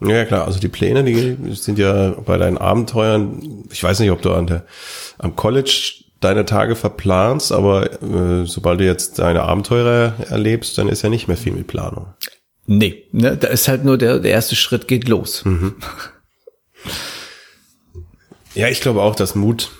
[0.00, 4.22] Ja, klar, also die Pläne, die sind ja bei deinen Abenteuern, ich weiß nicht, ob
[4.22, 4.64] du an der,
[5.18, 11.02] am College deine Tage verplanst, aber äh, sobald du jetzt deine Abenteuer erlebst, dann ist
[11.02, 12.14] ja nicht mehr viel mit Planung.
[12.66, 15.44] Nee, ne, da ist halt nur der, der erste Schritt geht los.
[15.44, 15.74] Mhm.
[18.54, 19.70] Ja, ich glaube auch, dass Mut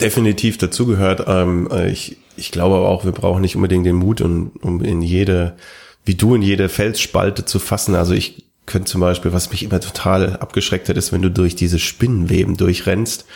[0.00, 1.24] definitiv dazugehört.
[1.26, 4.82] Ähm, äh, ich, ich glaube aber auch, wir brauchen nicht unbedingt den Mut, um, um
[4.82, 5.56] in jede,
[6.04, 7.94] wie du in jede Felsspalte zu fassen.
[7.94, 11.56] Also ich könnte zum Beispiel, was mich immer total abgeschreckt hat, ist, wenn du durch
[11.56, 13.26] diese Spinnenweben durchrennst.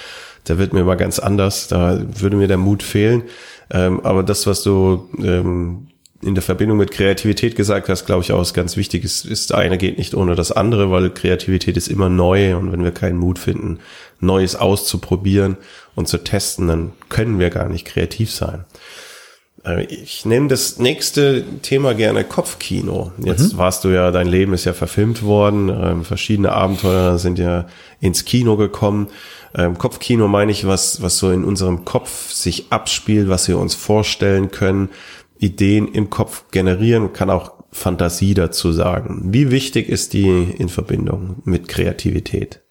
[0.47, 3.25] Da wird mir immer ganz anders, da würde mir der Mut fehlen.
[3.71, 5.89] Ähm, aber das, was du ähm,
[6.23, 9.05] in der Verbindung mit Kreativität gesagt hast, glaube ich auch, ist ganz wichtig.
[9.05, 12.85] Es ist, eine geht nicht ohne das andere, weil Kreativität ist immer neu und wenn
[12.85, 13.81] wir keinen Mut finden,
[14.21, 15.57] Neues auszuprobieren
[15.95, 18.65] und zu testen, dann können wir gar nicht kreativ sein.
[19.67, 23.13] Äh, ich nenne das nächste Thema gerne Kopfkino.
[23.19, 23.59] Jetzt mhm.
[23.59, 27.67] warst du ja, dein Leben ist ja verfilmt worden, ähm, verschiedene Abenteuer sind ja
[28.01, 29.09] ins Kino gekommen.
[29.55, 33.75] Ähm, Kopfkino meine ich, was, was so in unserem Kopf sich abspielt, was wir uns
[33.75, 34.91] vorstellen können,
[35.39, 39.23] Ideen im Kopf generieren, kann auch Fantasie dazu sagen.
[39.33, 42.63] Wie wichtig ist die in Verbindung mit Kreativität?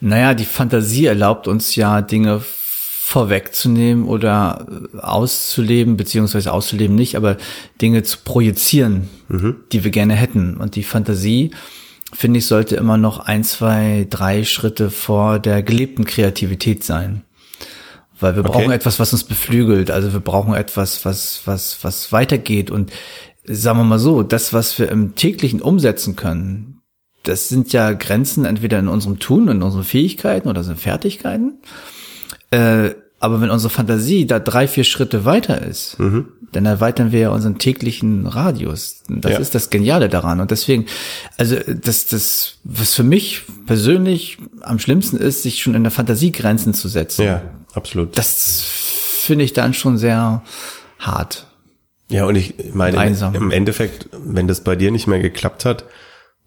[0.00, 2.40] Naja, die Fantasie erlaubt uns ja Dinge
[3.04, 4.64] vorwegzunehmen oder
[4.98, 7.36] auszuleben, beziehungsweise auszuleben nicht, aber
[7.82, 9.56] Dinge zu projizieren, mhm.
[9.72, 10.56] die wir gerne hätten.
[10.56, 11.50] Und die Fantasie,
[12.14, 17.24] finde ich, sollte immer noch ein, zwei, drei Schritte vor der gelebten Kreativität sein.
[18.18, 18.52] Weil wir okay.
[18.52, 19.90] brauchen etwas, was uns beflügelt.
[19.90, 22.70] Also wir brauchen etwas, was, was, was weitergeht.
[22.70, 22.92] Und
[23.44, 26.80] sagen wir mal so, das, was wir im täglichen umsetzen können,
[27.24, 31.58] das sind ja Grenzen entweder in unserem Tun, in unseren Fähigkeiten oder in Fertigkeiten.
[32.52, 36.28] Äh, aber wenn unsere Fantasie da drei, vier Schritte weiter ist, mhm.
[36.50, 39.04] dann erweitern wir ja unseren täglichen Radius.
[39.08, 39.38] Das ja.
[39.38, 40.40] ist das Geniale daran.
[40.40, 40.86] Und deswegen,
[41.38, 46.32] also das, das, was für mich persönlich am schlimmsten ist, sich schon in der Fantasie
[46.32, 47.22] Grenzen zu setzen.
[47.22, 47.42] Ja,
[47.74, 48.18] absolut.
[48.18, 50.42] Das finde ich dann schon sehr
[50.98, 51.46] hart.
[52.08, 53.36] Ja, und ich meine, Einsam.
[53.36, 55.84] im Endeffekt, wenn das bei dir nicht mehr geklappt hat,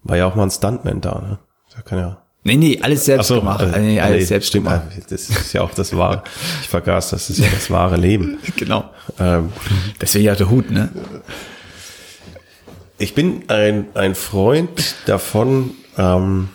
[0.02, 1.20] war ja auch mal ein Stuntman da.
[1.20, 1.38] Ne?
[1.74, 3.60] Da kann ja Nee, nee, alles selbst so, gemacht.
[3.60, 4.82] Also, nee, alles nee, selbst stimmt, gemacht.
[5.08, 6.22] Das ist ja auch das wahre,
[6.62, 8.38] ich vergaß, das ist ja das wahre Leben.
[8.56, 8.88] genau.
[9.18, 9.52] Ähm,
[10.00, 10.90] Deswegen ja der Hut, ne?
[12.98, 16.50] Ich bin ein, ein Freund davon, ähm,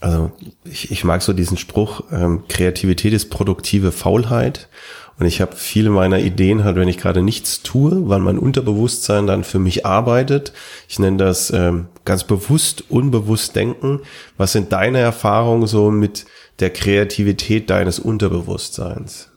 [0.00, 0.32] also
[0.64, 4.68] ich, ich mag so diesen Spruch, ähm, Kreativität ist produktive Faulheit.
[5.18, 9.26] Und ich habe viele meiner Ideen halt, wenn ich gerade nichts tue, weil mein Unterbewusstsein
[9.26, 10.52] dann für mich arbeitet.
[10.88, 14.00] Ich nenne das ähm, ganz bewusst, unbewusst denken.
[14.36, 16.24] Was sind deine Erfahrungen so mit
[16.60, 19.30] der Kreativität deines Unterbewusstseins?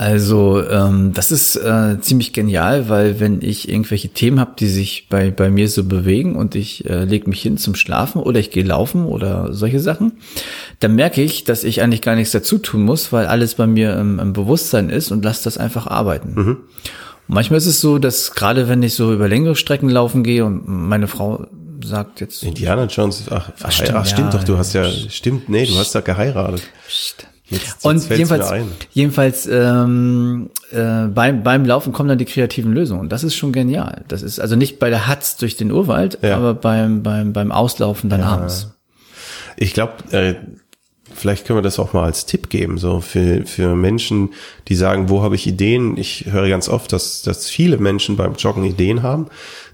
[0.00, 5.08] Also ähm, das ist äh, ziemlich genial, weil wenn ich irgendwelche Themen habe, die sich
[5.08, 8.52] bei, bei mir so bewegen und ich äh, lege mich hin zum Schlafen oder ich
[8.52, 10.12] gehe laufen oder solche Sachen,
[10.78, 13.96] dann merke ich, dass ich eigentlich gar nichts dazu tun muss, weil alles bei mir
[13.96, 16.34] im, im Bewusstsein ist und lasse das einfach arbeiten.
[16.34, 16.56] Mhm.
[17.26, 20.68] manchmal ist es so, dass gerade wenn ich so über längere Strecken laufen gehe und
[20.68, 21.48] meine Frau
[21.84, 22.44] sagt jetzt.
[22.44, 25.76] Indiana Jones, ach, ach, stimmt, ach, stimmt ja, doch, du hast ja, stimmt, nee, du
[25.76, 26.62] hast ja geheiratet.
[26.86, 27.26] Psst.
[27.50, 28.52] Jetzt, und jedenfalls,
[28.92, 33.00] jedenfalls ähm, äh, beim, beim Laufen kommen dann die kreativen Lösungen.
[33.00, 34.04] Und das ist schon genial.
[34.08, 36.36] Das ist also nicht bei der Hatz durch den Urwald, ja.
[36.36, 38.26] aber beim, beim, beim Auslaufen dann ja.
[38.26, 38.74] abends.
[39.56, 40.34] Ich glaube, äh,
[41.14, 44.34] vielleicht können wir das auch mal als Tipp geben, so für, für Menschen,
[44.68, 45.96] die sagen, wo habe ich Ideen?
[45.96, 49.28] Ich höre ganz oft, dass, dass viele Menschen beim Joggen Ideen haben.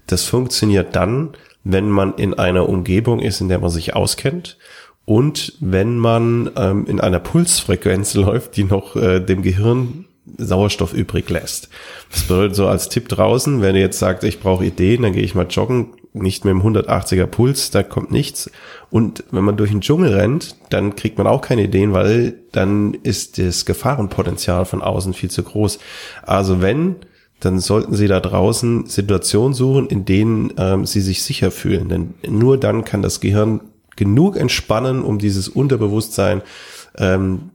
[0.07, 1.35] Das funktioniert dann,
[1.65, 4.57] wenn man in einer Umgebung ist, in der man sich auskennt
[5.05, 10.05] und wenn man ähm, in einer Pulsfrequenz läuft, die noch äh, dem Gehirn
[10.37, 11.69] Sauerstoff übrig lässt.
[12.11, 15.23] Das bedeutet so als Tipp draußen, wenn ihr jetzt sagt, ich brauche Ideen, dann gehe
[15.23, 18.49] ich mal joggen, nicht mit dem 180er Puls, da kommt nichts.
[18.89, 22.95] Und wenn man durch den Dschungel rennt, dann kriegt man auch keine Ideen, weil dann
[23.03, 25.79] ist das Gefahrenpotenzial von außen viel zu groß.
[26.23, 26.95] Also wenn,
[27.41, 31.89] dann sollten Sie da draußen Situationen suchen, in denen ähm, Sie sich sicher fühlen.
[31.89, 33.59] Denn nur dann kann das Gehirn
[33.95, 36.41] genug entspannen, um dieses Unterbewusstsein
[36.97, 37.51] ähm,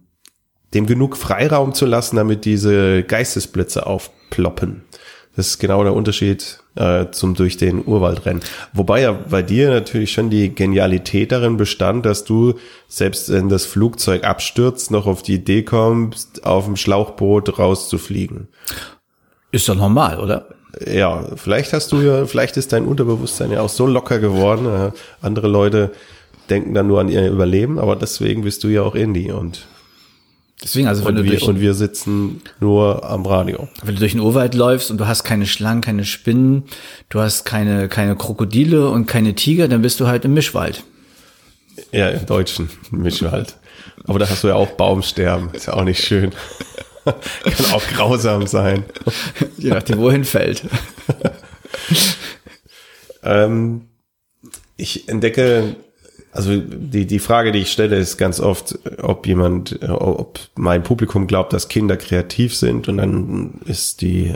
[0.75, 4.83] dem genug Freiraum zu lassen, damit diese Geistesblitze aufploppen.
[5.37, 8.41] Das ist genau der Unterschied äh, zum durch den Urwald rennen.
[8.73, 12.55] Wobei ja bei dir natürlich schon die Genialität darin bestand, dass du
[12.89, 18.49] selbst wenn das Flugzeug abstürzt, noch auf die Idee kommst, auf dem Schlauchboot rauszufliegen.
[19.53, 20.49] Ist doch normal, oder?
[20.87, 24.67] Ja, vielleicht hast du ja, vielleicht ist dein Unterbewusstsein ja auch so locker geworden.
[24.67, 25.91] Äh, andere Leute
[26.51, 29.67] denken dann nur an ihr Überleben, aber deswegen bist du ja auch Indie und
[30.63, 33.69] Deswegen, also wenn und, du wir, und wir sitzen nur am Radio.
[33.83, 36.65] Wenn du durch den Urwald läufst und du hast keine Schlangen, keine Spinnen,
[37.09, 40.85] du hast keine, keine Krokodile und keine Tiger, dann bist du halt im Mischwald.
[41.93, 43.57] Ja, im deutschen Mischwald.
[44.07, 45.51] Aber da hast du ja auch Baumsterben.
[45.55, 46.33] Ist ja auch nicht schön.
[47.05, 48.85] Kann auch grausam sein.
[49.57, 50.65] Je nachdem, wohin fällt.
[53.23, 53.87] ähm,
[54.77, 55.77] ich entdecke
[56.33, 61.27] also die, die Frage, die ich stelle, ist ganz oft, ob jemand, ob mein Publikum
[61.27, 64.35] glaubt, dass Kinder kreativ sind und dann ist die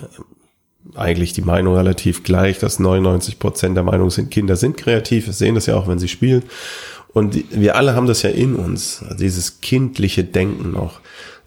[0.94, 5.26] eigentlich die Meinung relativ gleich, dass 99 Prozent der Meinung sind, Kinder sind kreativ.
[5.26, 6.42] Wir sehen das ja auch, wenn sie spielen.
[7.12, 11.00] Und wir alle haben das ja in uns, also dieses kindliche Denken noch.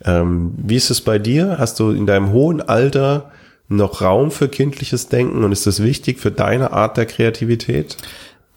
[0.04, 1.58] Ähm, wie ist es bei dir?
[1.60, 3.32] Hast du in deinem hohen Alter
[3.68, 7.98] noch Raum für kindliches Denken und ist das wichtig für deine Art der Kreativität?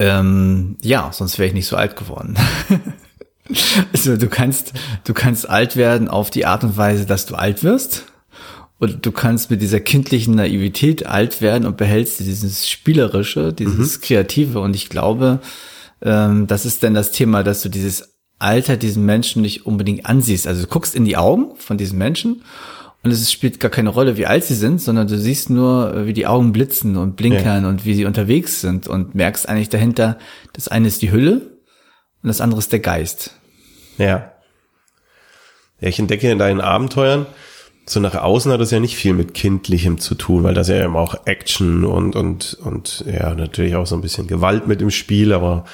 [0.01, 2.35] Ähm, ja, sonst wäre ich nicht so alt geworden.
[3.93, 4.73] also du kannst,
[5.05, 8.07] du kannst alt werden auf die Art und Weise, dass du alt wirst.
[8.79, 14.01] Und du kannst mit dieser kindlichen Naivität alt werden und behältst dieses Spielerische, dieses mhm.
[14.01, 14.61] Kreative.
[14.61, 15.41] Und ich glaube,
[16.01, 20.47] ähm, das ist dann das Thema, dass du dieses Alter diesen Menschen nicht unbedingt ansiehst.
[20.47, 22.43] Also du guckst in die Augen von diesen Menschen
[23.03, 26.07] und es spielt gar keine Rolle, wie alt sie sind, sondern du siehst nur, äh,
[26.07, 27.69] wie die Augen blitzen und blinkern ja.
[27.69, 30.19] und wie sie unterwegs sind und merkst eigentlich dahinter,
[30.53, 31.59] das eine ist die Hülle
[32.23, 33.37] und das andere ist der Geist.
[33.97, 34.33] Ja.
[35.81, 37.27] Ja, ich entdecke in deinen Abenteuern,
[37.87, 40.85] so nach außen hat das ja nicht viel mit Kindlichem zu tun, weil das ja
[40.85, 44.91] eben auch Action und, und, und ja, natürlich auch so ein bisschen Gewalt mit im
[44.91, 45.65] Spiel, aber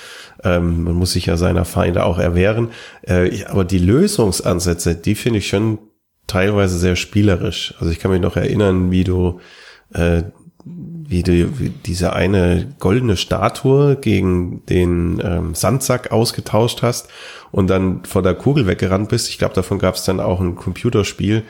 [0.45, 2.71] ähm, man muss sich ja seiner Feinde auch erwehren.
[3.03, 5.79] Äh, aber die Lösungsansätze, die finde ich schon
[6.27, 7.75] teilweise sehr spielerisch.
[7.79, 9.41] Also ich kann mich noch erinnern, wie du,
[9.93, 10.23] äh,
[10.65, 17.09] wie du wie diese eine goldene Statue gegen den ähm, Sandsack ausgetauscht hast
[17.53, 19.29] und dann vor der Kugel weggerannt bist.
[19.29, 21.45] Ich glaube, davon gab es dann auch ein Computerspiel.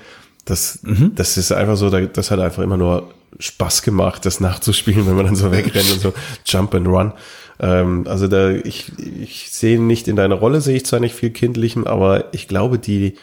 [0.44, 1.12] Das, mhm.
[1.14, 5.26] das ist einfach so, das hat einfach immer nur Spaß gemacht, das nachzuspielen, wenn man
[5.26, 6.12] dann so wegrennt und so
[6.44, 7.12] Jump and Run.
[7.58, 11.30] Ähm, also da, ich, ich sehe nicht in deiner Rolle, sehe ich zwar nicht viel
[11.30, 13.14] Kindlichem, aber ich glaube, die,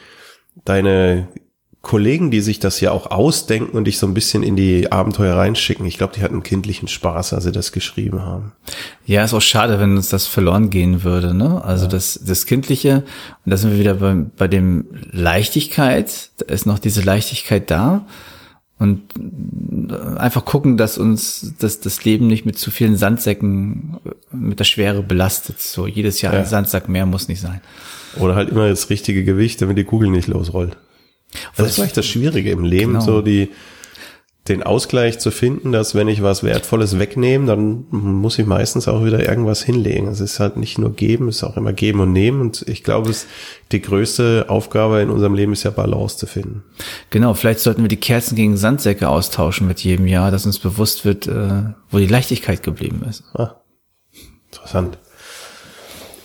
[0.65, 1.27] deine
[1.83, 5.35] Kollegen, die sich das ja auch ausdenken und dich so ein bisschen in die Abenteuer
[5.35, 5.85] reinschicken.
[5.85, 8.53] Ich glaube, die hatten kindlichen Spaß, als sie das geschrieben haben.
[9.05, 11.33] Ja, ist auch schade, wenn uns das verloren gehen würde.
[11.33, 11.61] Ne?
[11.61, 11.91] Also ja.
[11.91, 13.03] das, das Kindliche,
[13.45, 16.29] und da sind wir wieder bei, bei dem Leichtigkeit.
[16.37, 18.05] Da ist noch diese Leichtigkeit da.
[18.79, 19.01] Und
[20.17, 23.97] einfach gucken, dass uns dass das Leben nicht mit zu vielen Sandsäcken
[24.31, 25.61] mit der Schwere belastet.
[25.61, 26.39] So jedes Jahr ja.
[26.39, 27.59] ein Sandsack mehr muss nicht sein.
[28.19, 30.77] Oder halt immer das richtige Gewicht, damit die Kugel nicht losrollt.
[31.55, 33.05] Das ist vielleicht das Schwierige im Leben, genau.
[33.05, 33.49] so die,
[34.49, 39.05] den Ausgleich zu finden, dass wenn ich was Wertvolles wegnehme, dann muss ich meistens auch
[39.05, 40.07] wieder irgendwas hinlegen.
[40.07, 42.41] Es ist halt nicht nur geben, es ist auch immer geben und nehmen.
[42.41, 43.25] Und ich glaube, es,
[43.71, 46.63] die größte Aufgabe in unserem Leben ist ja Balance zu finden.
[47.09, 51.05] Genau, vielleicht sollten wir die Kerzen gegen Sandsäcke austauschen mit jedem Jahr, dass uns bewusst
[51.05, 53.23] wird, äh, wo die Leichtigkeit geblieben ist.
[53.35, 53.61] Ah,
[54.51, 54.97] interessant.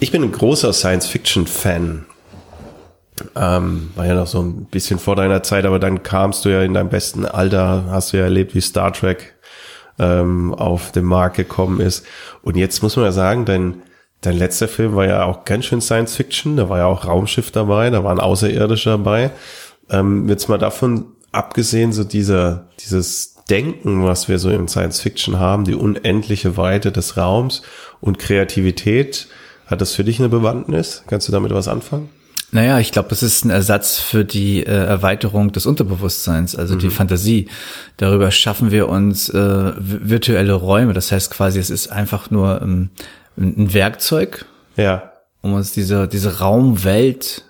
[0.01, 2.05] Ich bin ein großer Science-Fiction-Fan.
[3.37, 6.62] Ähm, war ja noch so ein bisschen vor deiner Zeit, aber dann kamst du ja
[6.62, 9.35] in deinem besten Alter, hast du ja erlebt, wie Star Trek
[9.98, 12.07] ähm, auf den Markt gekommen ist.
[12.42, 13.83] Und jetzt muss man ja sagen, dein,
[14.20, 17.50] dein letzter Film war ja auch ganz schön Science Fiction, da war ja auch Raumschiff
[17.50, 19.31] dabei, da war ein Außerirdischer dabei.
[19.90, 25.38] Ähm, jetzt mal davon abgesehen, so dieser, dieses Denken, was wir so in Science Fiction
[25.38, 27.62] haben, die unendliche Weite des Raums
[28.00, 29.28] und Kreativität,
[29.66, 31.04] hat das für dich eine Bewandtnis?
[31.07, 32.11] Kannst du damit was anfangen?
[32.51, 36.79] Naja, ich glaube, das ist ein Ersatz für die äh, Erweiterung des Unterbewusstseins, also mhm.
[36.79, 37.49] die Fantasie.
[37.99, 40.95] Darüber schaffen wir uns äh, virtuelle Räume.
[40.95, 42.89] Das heißt quasi, es ist einfach nur ähm,
[43.37, 45.13] ein Werkzeug, ja.
[45.43, 47.45] um uns diese, diese Raumwelt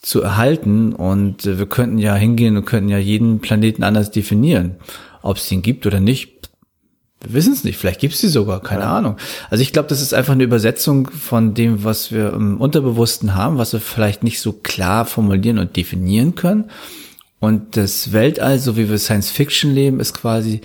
[0.00, 0.94] zu erhalten.
[0.94, 4.76] Und äh, wir könnten ja hingehen und könnten ja jeden Planeten anders definieren.
[5.20, 6.39] Ob es den gibt oder nicht,
[7.22, 8.96] wir wissen es nicht, vielleicht gibt es sie sogar, keine ja.
[8.96, 9.16] Ahnung.
[9.50, 13.58] Also ich glaube, das ist einfach eine Übersetzung von dem, was wir im Unterbewussten haben,
[13.58, 16.70] was wir vielleicht nicht so klar formulieren und definieren können.
[17.38, 20.62] Und das Weltall, so wie wir Science Fiction leben, ist quasi,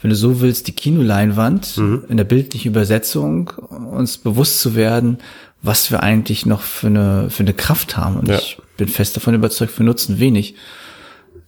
[0.00, 2.04] wenn du so willst, die Kinoleinwand mhm.
[2.08, 5.18] in der bildlichen Übersetzung, uns bewusst zu werden,
[5.62, 8.16] was wir eigentlich noch für eine, für eine Kraft haben.
[8.16, 8.38] Und ja.
[8.38, 10.54] ich bin fest davon überzeugt, wir nutzen wenig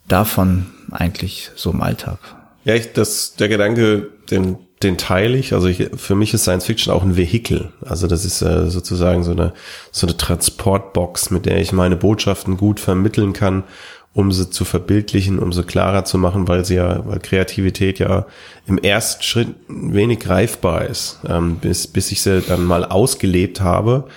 [0.09, 2.19] davon eigentlich so im Alltag.
[2.65, 5.53] Ja, ich, das, der Gedanke, den, den teile ich.
[5.53, 7.73] Also ich, für mich ist Science Fiction auch ein Vehikel.
[7.85, 9.53] Also das ist äh, sozusagen so eine,
[9.91, 13.65] so eine Transportbox, mit der ich meine Botschaften gut vermitteln kann,
[14.13, 18.27] um sie zu verbildlichen, um sie klarer zu machen, weil sie ja, weil Kreativität ja
[18.67, 24.09] im ersten Schritt wenig greifbar ist, ähm, bis, bis ich sie dann mal ausgelebt habe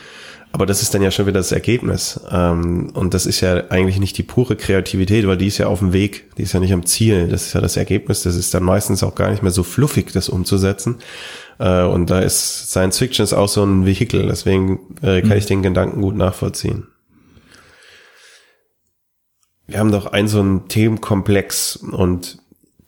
[0.54, 2.20] aber das ist dann ja schon wieder das Ergebnis.
[2.30, 5.80] Ähm, und das ist ja eigentlich nicht die pure Kreativität, weil die ist ja auf
[5.80, 7.30] dem Weg, die ist ja nicht am Ziel.
[7.30, 8.24] Das ist ja das Ergebnis.
[8.24, 10.98] Das ist dann meistens auch gar nicht mehr so fluffig, das umzusetzen.
[11.58, 14.28] Äh, und da ist Science Fiction ist auch so ein Vehikel.
[14.28, 15.38] Deswegen äh, kann mhm.
[15.38, 16.88] ich den Gedanken gut nachvollziehen.
[19.68, 22.40] Wir haben doch einen so einen Themenkomplex und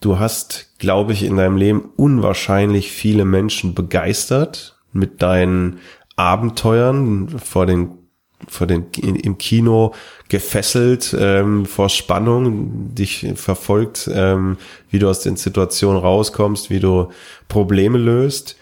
[0.02, 5.80] du hast, glaube ich, in deinem Leben unwahrscheinlich viele Menschen begeistert mit deinen
[6.16, 8.04] Abenteuern, vor den
[8.48, 9.94] vor den im Kino
[10.30, 14.58] gefesselt ähm, vor Spannung, dich verfolgt, ähm,
[14.90, 17.10] wie du aus den Situationen rauskommst, wie du
[17.48, 18.58] Probleme löst.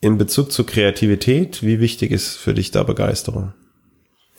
[0.00, 3.52] In Bezug zur Kreativität, wie wichtig ist für dich da Begeisterung?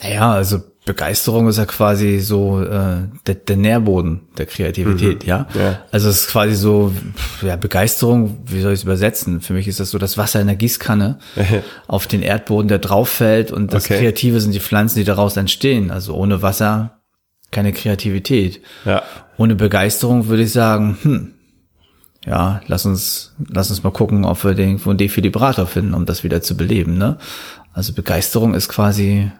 [0.00, 5.28] Naja, also Begeisterung ist ja quasi so äh, der, der Nährboden der Kreativität, mhm.
[5.28, 5.46] ja?
[5.54, 5.82] ja?
[5.92, 6.94] Also es ist quasi so,
[7.42, 9.42] ja, Begeisterung, wie soll ich es übersetzen?
[9.42, 11.18] Für mich ist das so das Wasser in der Gießkanne
[11.88, 13.98] auf den Erdboden, der drauf fällt und das okay.
[13.98, 15.90] Kreative sind die Pflanzen, die daraus entstehen.
[15.90, 17.02] Also ohne Wasser
[17.50, 18.62] keine Kreativität.
[18.86, 19.02] Ja.
[19.36, 21.34] Ohne Begeisterung würde ich sagen, hm,
[22.24, 26.24] ja, lass uns, lass uns mal gucken, ob wir den von Defibrillator finden, um das
[26.24, 27.18] wieder zu beleben, ne?
[27.74, 29.30] Also Begeisterung ist quasi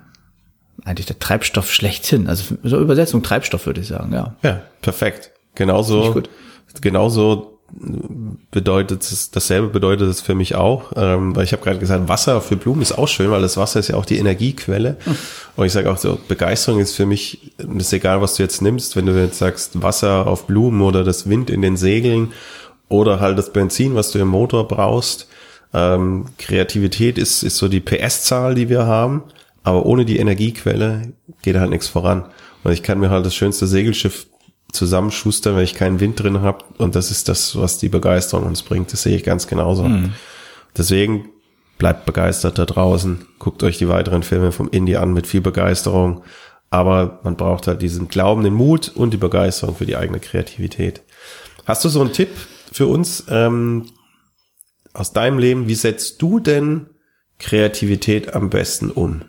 [0.84, 2.28] eigentlich der Treibstoff schlechthin.
[2.28, 4.36] Also so Übersetzung Treibstoff würde ich sagen, ja.
[4.42, 5.32] Ja, perfekt.
[5.54, 6.22] Genauso,
[6.80, 7.58] genauso
[8.50, 12.40] bedeutet es, dasselbe bedeutet es für mich auch, ähm, weil ich habe gerade gesagt, Wasser
[12.40, 14.96] für Blumen ist auch schön, weil das Wasser ist ja auch die Energiequelle.
[15.04, 15.16] Hm.
[15.56, 18.96] Und ich sage auch so, Begeisterung ist für mich, ist egal, was du jetzt nimmst,
[18.96, 22.32] wenn du jetzt sagst, Wasser auf Blumen oder das Wind in den Segeln
[22.88, 25.28] oder halt das Benzin, was du im Motor brauchst.
[25.74, 29.24] Ähm, Kreativität ist, ist so die PS-Zahl, die wir haben.
[29.62, 32.26] Aber ohne die Energiequelle geht halt nichts voran.
[32.64, 34.26] Und ich kann mir halt das schönste Segelschiff
[34.72, 36.64] zusammenschustern, wenn ich keinen Wind drin habe.
[36.78, 38.92] Und das ist das, was die Begeisterung uns bringt.
[38.92, 39.84] Das sehe ich ganz genauso.
[39.84, 40.12] Mhm.
[40.76, 41.30] Deswegen
[41.78, 43.26] bleibt begeistert da draußen.
[43.38, 46.22] Guckt euch die weiteren Filme vom Indie an mit viel Begeisterung.
[46.70, 51.02] Aber man braucht halt diesen Glauben, den Mut und die Begeisterung für die eigene Kreativität.
[51.64, 52.30] Hast du so einen Tipp
[52.72, 53.86] für uns ähm,
[54.92, 55.68] aus deinem Leben?
[55.68, 56.90] Wie setzt du denn
[57.38, 59.22] Kreativität am besten um?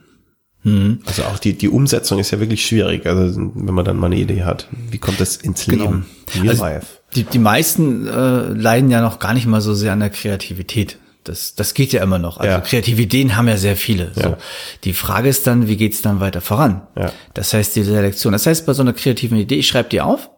[0.64, 1.00] Mhm.
[1.06, 4.18] Also auch die, die Umsetzung ist ja wirklich schwierig, also wenn man dann mal eine
[4.18, 4.68] Idee hat.
[4.92, 5.86] Wie kommt das ins genau.
[5.86, 6.06] Leben?
[6.36, 6.86] Real also life.
[7.16, 10.98] Die, die meisten äh, leiden ja noch gar nicht mal so sehr an der Kreativität.
[11.24, 12.38] Das, das geht ja immer noch.
[12.38, 12.60] Also ja.
[12.60, 14.12] Kreativität haben ja sehr viele.
[14.16, 14.22] So.
[14.22, 14.38] Ja.
[14.84, 16.82] Die Frage ist dann, wie geht's dann weiter voran?
[16.98, 17.12] Ja.
[17.34, 18.34] Das heißt, die Selektion.
[18.34, 20.30] Das heißt, bei so einer kreativen Idee, ich schreibe die auf,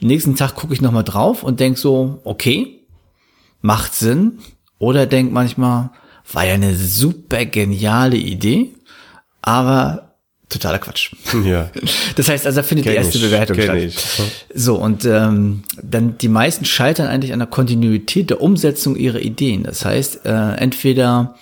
[0.00, 2.80] nächsten Tag gucke ich nochmal drauf und denk so, okay,
[3.60, 4.38] macht Sinn.
[4.78, 5.90] Oder denk manchmal,
[6.32, 8.70] war ja eine super geniale Idee
[9.44, 10.14] aber
[10.48, 11.12] totaler Quatsch.
[11.44, 11.70] Ja.
[12.16, 13.76] Das heißt, also da findet kenn die erste ich, Bewertung statt.
[13.76, 13.96] Ich.
[14.54, 19.64] So, und ähm, dann die meisten scheitern eigentlich an der Kontinuität der Umsetzung ihrer Ideen.
[19.64, 21.34] Das heißt, äh, entweder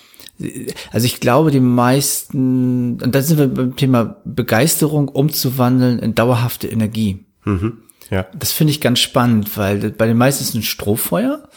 [0.90, 6.66] also ich glaube, die meisten, und da sind wir beim Thema Begeisterung umzuwandeln in dauerhafte
[6.66, 7.24] Energie.
[7.44, 7.78] Mhm.
[8.10, 8.26] Ja.
[8.36, 11.48] Das finde ich ganz spannend, weil bei den meisten ist es ein Strohfeuer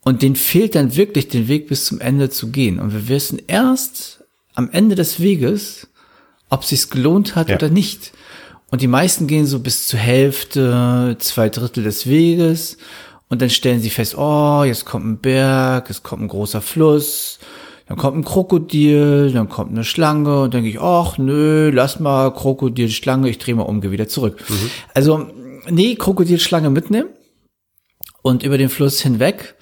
[0.00, 2.78] und denen fehlt dann wirklich den Weg bis zum Ende zu gehen.
[2.78, 4.21] Und wir wissen erst
[4.54, 5.88] am Ende des Weges,
[6.48, 7.56] ob sich's gelohnt hat ja.
[7.56, 8.12] oder nicht.
[8.70, 12.78] Und die meisten gehen so bis zur Hälfte, zwei Drittel des Weges
[13.28, 17.38] und dann stellen sie fest, oh, jetzt kommt ein Berg, es kommt ein großer Fluss,
[17.86, 22.00] dann kommt ein Krokodil, dann kommt eine Schlange und dann denke ich, ach nö, lass
[22.00, 24.42] mal Krokodil, Schlange, ich drehe mal um, gehe wieder zurück.
[24.48, 24.70] Mhm.
[24.94, 25.26] Also,
[25.68, 27.08] nee, Krokodil, Schlange mitnehmen
[28.22, 29.54] und über den Fluss hinweg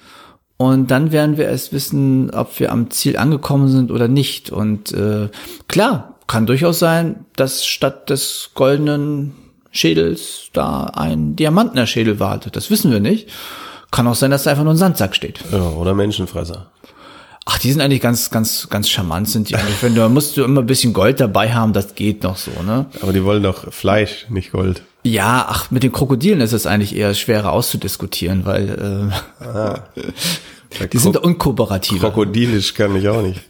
[0.61, 4.51] und dann werden wir erst wissen, ob wir am Ziel angekommen sind oder nicht.
[4.51, 5.29] Und äh,
[5.67, 9.33] klar, kann durchaus sein, dass statt des goldenen
[9.71, 12.55] Schädels da ein diamantener Schädel wartet.
[12.55, 13.27] Das wissen wir nicht.
[13.89, 15.39] Kann auch sein, dass da einfach nur ein Sandsack steht.
[15.51, 16.69] Ja, oder Menschenfresser.
[17.47, 19.81] Ach, die sind eigentlich ganz, ganz, ganz charmant sind die eigentlich.
[19.81, 22.85] Wenn du, musst du immer ein bisschen Gold dabei haben, das geht noch so, ne?
[23.01, 24.83] Aber die wollen doch Fleisch, nicht Gold.
[25.03, 29.83] Ja, ach, mit den Krokodilen ist es eigentlich eher schwerer auszudiskutieren, weil äh, ah,
[30.93, 32.01] die sind unkooperativ.
[32.01, 33.41] Krokodilisch kann ich auch nicht.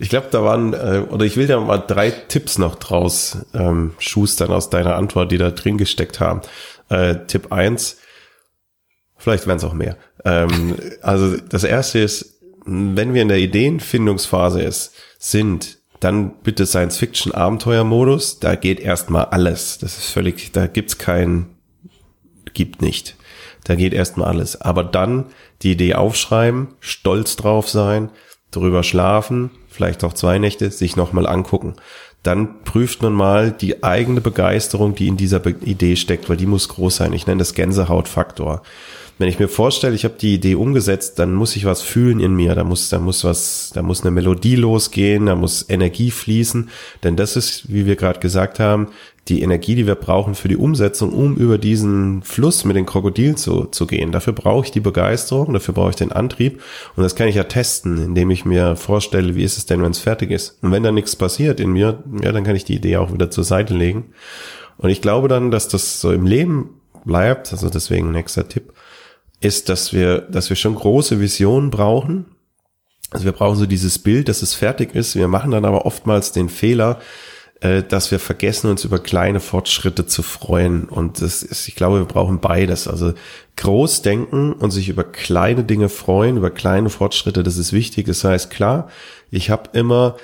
[0.00, 3.92] Ich glaube, da waren, äh, oder ich will da mal drei Tipps noch draus ähm,
[3.98, 6.42] schustern aus deiner Antwort, die da drin gesteckt haben.
[6.88, 7.98] Äh, Tipp eins,
[9.16, 9.96] vielleicht werden es auch mehr.
[10.24, 18.40] Ähm, also das erste ist, wenn wir in der Ideenfindungsphase ist, sind, dann bitte Science-Fiction-Abenteuer-Modus.
[18.40, 19.78] Da geht erstmal alles.
[19.78, 21.46] Das ist völlig, da gibt's kein,
[22.54, 23.16] gibt nicht.
[23.64, 24.60] Da geht erstmal alles.
[24.60, 25.26] Aber dann
[25.62, 28.10] die Idee aufschreiben, stolz drauf sein,
[28.50, 31.74] drüber schlafen, vielleicht auch zwei Nächte, sich nochmal angucken.
[32.22, 36.68] Dann prüft man mal die eigene Begeisterung, die in dieser Idee steckt, weil die muss
[36.68, 37.12] groß sein.
[37.12, 38.62] Ich nenne das Gänsehautfaktor
[39.18, 42.34] wenn ich mir vorstelle, ich habe die Idee umgesetzt, dann muss ich was fühlen in
[42.34, 46.70] mir, da muss, da muss was, da muss eine Melodie losgehen, da muss Energie fließen,
[47.02, 48.88] denn das ist, wie wir gerade gesagt haben,
[49.26, 53.36] die Energie, die wir brauchen für die Umsetzung, um über diesen Fluss mit den Krokodilen
[53.36, 54.10] zu, zu gehen.
[54.10, 56.62] Dafür brauche ich die Begeisterung, dafür brauche ich den Antrieb
[56.96, 59.90] und das kann ich ja testen, indem ich mir vorstelle, wie ist es denn, wenn
[59.90, 60.58] es fertig ist.
[60.62, 63.30] Und wenn da nichts passiert in mir, ja, dann kann ich die Idee auch wieder
[63.30, 64.06] zur Seite legen.
[64.78, 66.70] Und ich glaube dann, dass das so im Leben
[67.04, 68.72] bleibt, also deswegen nächster Tipp,
[69.40, 72.26] ist, dass wir, dass wir schon große Visionen brauchen.
[73.10, 75.14] Also wir brauchen so dieses Bild, dass es fertig ist.
[75.14, 77.00] Wir machen dann aber oftmals den Fehler,
[77.60, 80.84] äh, dass wir vergessen, uns über kleine Fortschritte zu freuen.
[80.84, 82.86] Und das ist, ich glaube, wir brauchen beides.
[82.86, 83.14] Also
[83.56, 88.06] groß denken und sich über kleine Dinge freuen, über kleine Fortschritte, das ist wichtig.
[88.06, 88.88] Das heißt, klar,
[89.30, 90.16] ich habe immer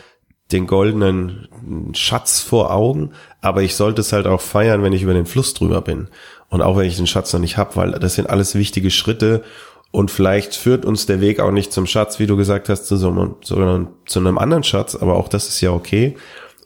[0.53, 1.49] den goldenen
[1.95, 5.55] Schatz vor Augen, aber ich sollte es halt auch feiern, wenn ich über den Fluss
[5.55, 6.09] drüber bin.
[6.55, 9.43] Und auch wenn ich den Schatz noch nicht habe, weil das sind alles wichtige Schritte
[9.91, 13.35] und vielleicht führt uns der Weg auch nicht zum Schatz, wie du gesagt hast, sondern,
[13.43, 16.15] sondern zu einem anderen Schatz, aber auch das ist ja okay.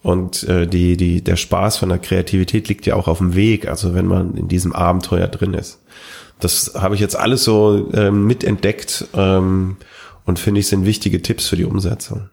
[0.03, 3.67] Und äh, die, die, der Spaß von der Kreativität liegt ja auch auf dem Weg,
[3.67, 5.83] also wenn man in diesem Abenteuer drin ist.
[6.39, 9.79] Das habe ich jetzt alles so ähm, mitentdeckt ähm,
[10.27, 12.29] und finde ich sind wichtige Tipps für die Umsetzung.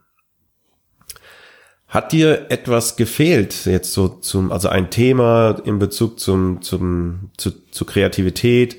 [1.96, 7.52] Hat dir etwas gefehlt jetzt so zum, also ein Thema in Bezug zum, zum, zu,
[7.72, 8.76] zu Kreativität?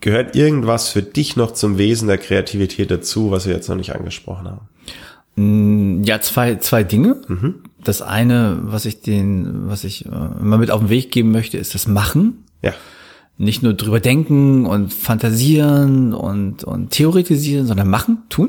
[0.00, 3.94] Gehört irgendwas für dich noch zum Wesen der Kreativität dazu, was wir jetzt noch nicht
[3.94, 4.68] angesprochen haben?
[5.36, 7.20] Mm, ja, zwei, zwei Dinge.
[7.28, 7.56] Mhm.
[7.84, 11.58] Das eine, was ich den, was ich äh, immer mit auf den Weg geben möchte,
[11.58, 12.44] ist das Machen.
[12.62, 12.72] Ja.
[13.36, 18.48] Nicht nur drüber denken und fantasieren und, und theoretisieren, sondern machen, tun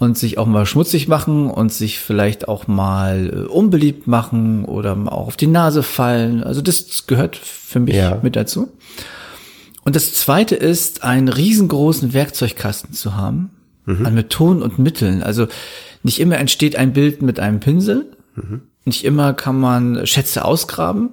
[0.00, 4.96] und sich auch mal schmutzig machen und sich vielleicht auch mal äh, unbeliebt machen oder
[5.06, 6.42] auch auf die Nase fallen.
[6.42, 8.18] Also das gehört für mich ja.
[8.22, 8.72] mit dazu.
[9.84, 13.50] Und das zweite ist, einen riesengroßen Werkzeugkasten zu haben
[13.84, 14.06] mhm.
[14.06, 15.22] an Methoden und Mitteln.
[15.22, 15.48] Also
[16.02, 18.06] nicht immer entsteht ein Bild mit einem Pinsel.
[18.36, 18.62] Mhm.
[18.86, 21.10] Nicht immer kann man Schätze ausgraben.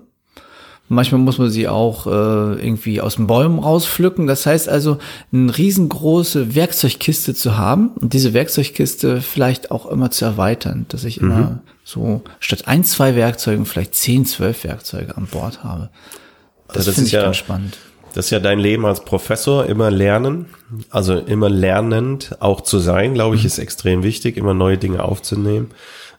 [0.90, 4.26] Manchmal muss man sie auch äh, irgendwie aus den Bäumen rauspflücken.
[4.26, 5.00] Das heißt also,
[5.34, 11.20] eine riesengroße Werkzeugkiste zu haben und diese Werkzeugkiste vielleicht auch immer zu erweitern, dass ich
[11.20, 11.32] mhm.
[11.32, 15.90] immer so statt ein, zwei Werkzeugen vielleicht zehn, zwölf Werkzeuge an Bord habe.
[16.70, 17.78] Das, das finde ich ja, ganz spannend.
[18.14, 20.48] Das ist ja dein Leben als Professor, immer lernen,
[20.90, 23.48] also immer lernend auch zu sein, glaube ich, mhm.
[23.48, 25.72] ist extrem wichtig, immer neue Dinge aufzunehmen.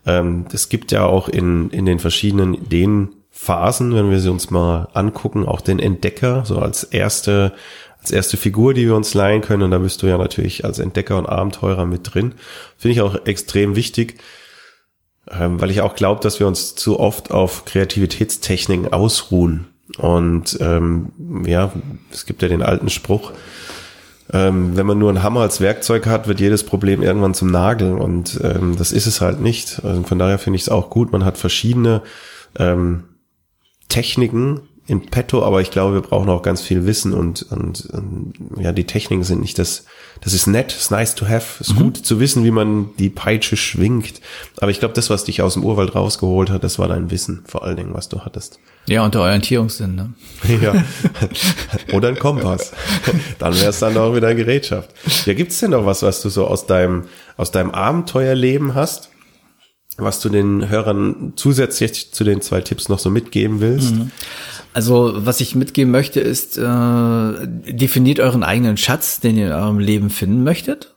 [0.07, 3.11] Ähm, es gibt ja auch in, in den verschiedenen Ideen
[3.41, 7.53] Phasen, wenn wir sie uns mal angucken, auch den Entdecker, so als erste,
[8.01, 9.63] als erste Figur, die wir uns leihen können.
[9.63, 12.35] Und da bist du ja natürlich als Entdecker und Abenteurer mit drin.
[12.77, 14.19] Finde ich auch extrem wichtig,
[15.31, 19.69] ähm, weil ich auch glaube, dass wir uns zu oft auf Kreativitätstechniken ausruhen.
[19.99, 21.13] Und ähm,
[21.47, 21.73] ja,
[22.11, 23.33] es gibt ja den alten Spruch,
[24.33, 27.93] ähm, wenn man nur einen Hammer als Werkzeug hat, wird jedes Problem irgendwann zum Nagel.
[27.93, 29.81] Und ähm, das ist es halt nicht.
[29.85, 31.13] Also von daher finde ich es auch gut.
[31.13, 32.03] Man hat verschiedene
[32.59, 33.05] ähm,
[33.89, 38.33] Techniken in petto, aber ich glaube, wir brauchen auch ganz viel Wissen und, und, und
[38.59, 39.85] ja, die Techniken sind nicht das,
[40.23, 41.79] das ist nett, ist nice to have, ist mhm.
[41.79, 44.23] gut zu wissen, wie man die Peitsche schwingt.
[44.63, 47.43] Aber ich glaube, das, was dich aus dem Urwald rausgeholt hat, das war dein Wissen,
[47.47, 48.61] vor allen Dingen, was du hattest.
[48.87, 50.15] Ja, und der Orientierungssinn, ne?
[50.63, 50.75] ja.
[51.93, 52.73] Oder ein Kompass.
[53.39, 54.91] Dann wäre es dann auch wieder eine Gerätschaft.
[55.27, 57.05] Ja, gibt's denn noch was, was du so aus deinem,
[57.37, 59.11] aus deinem Abenteuerleben hast?
[59.99, 63.95] Was du den Hörern zusätzlich zu den zwei Tipps noch so mitgeben willst?
[63.95, 64.11] Mhm.
[64.73, 69.79] Also, was ich mitgeben möchte, ist, äh, definiert euren eigenen Schatz, den ihr in eurem
[69.79, 70.95] Leben finden möchtet.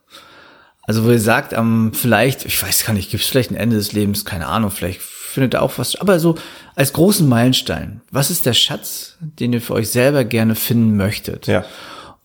[0.83, 3.75] Also wo ihr sagt, ähm, vielleicht, ich weiß gar nicht, gibt es vielleicht ein Ende
[3.75, 6.35] des Lebens, keine Ahnung, vielleicht findet ihr auch was, aber so
[6.75, 11.47] als großen Meilenstein, was ist der Schatz, den ihr für euch selber gerne finden möchtet?
[11.47, 11.65] Ja.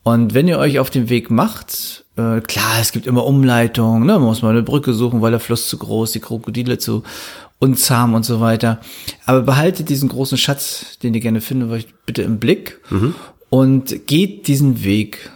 [0.02, 4.14] Und wenn ihr euch auf den Weg macht, äh, klar, es gibt immer Umleitungen, ne?
[4.14, 7.02] man muss mal eine Brücke suchen, weil der Fluss zu groß, die Krokodile zu
[7.58, 8.80] unzahm und so weiter.
[9.24, 13.14] Aber behaltet diesen großen Schatz, den ihr gerne findet, euch bitte im Blick mhm.
[13.50, 15.30] und geht diesen Weg,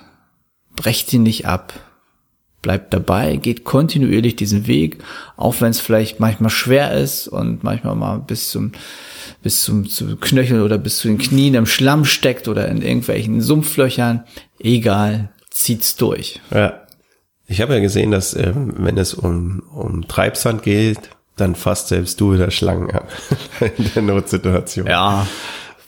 [0.74, 1.72] brecht ihn nicht ab,
[2.62, 5.02] bleibt dabei, geht kontinuierlich diesen Weg,
[5.36, 8.72] auch wenn es vielleicht manchmal schwer ist und manchmal mal bis zum
[9.42, 13.40] bis zum, zum Knöchel oder bis zu den Knien im Schlamm steckt oder in irgendwelchen
[13.40, 14.24] Sumpflöchern.
[14.58, 15.30] Egal,
[15.62, 16.40] zieht's durch.
[16.50, 16.82] Ja.
[17.46, 20.98] Ich habe ja gesehen, dass äh, wenn es um, um Treibsand geht,
[21.36, 23.02] dann fasst selbst du wieder Schlangen an
[23.76, 24.86] in der Notsituation.
[24.86, 25.26] Ja,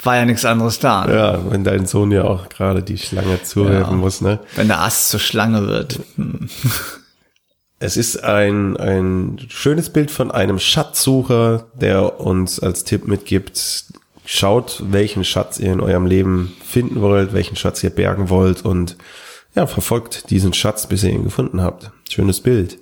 [0.03, 1.07] war ja nichts anderes da.
[1.07, 1.15] Ne?
[1.15, 4.41] Ja, wenn dein Sohn ja auch gerade die Schlange zuwerfen ja, muss, ne?
[4.57, 6.01] Wenn der Ast zur Schlange wird.
[6.17, 6.49] Hm.
[7.85, 13.87] Es ist ein, ein schönes Bild von einem Schatzsucher, der uns als Tipp mitgibt,
[14.25, 18.97] schaut, welchen Schatz ihr in eurem Leben finden wollt, welchen Schatz ihr bergen wollt und
[19.55, 21.91] ja, verfolgt diesen Schatz, bis ihr ihn gefunden habt.
[22.09, 22.79] Schönes Bild.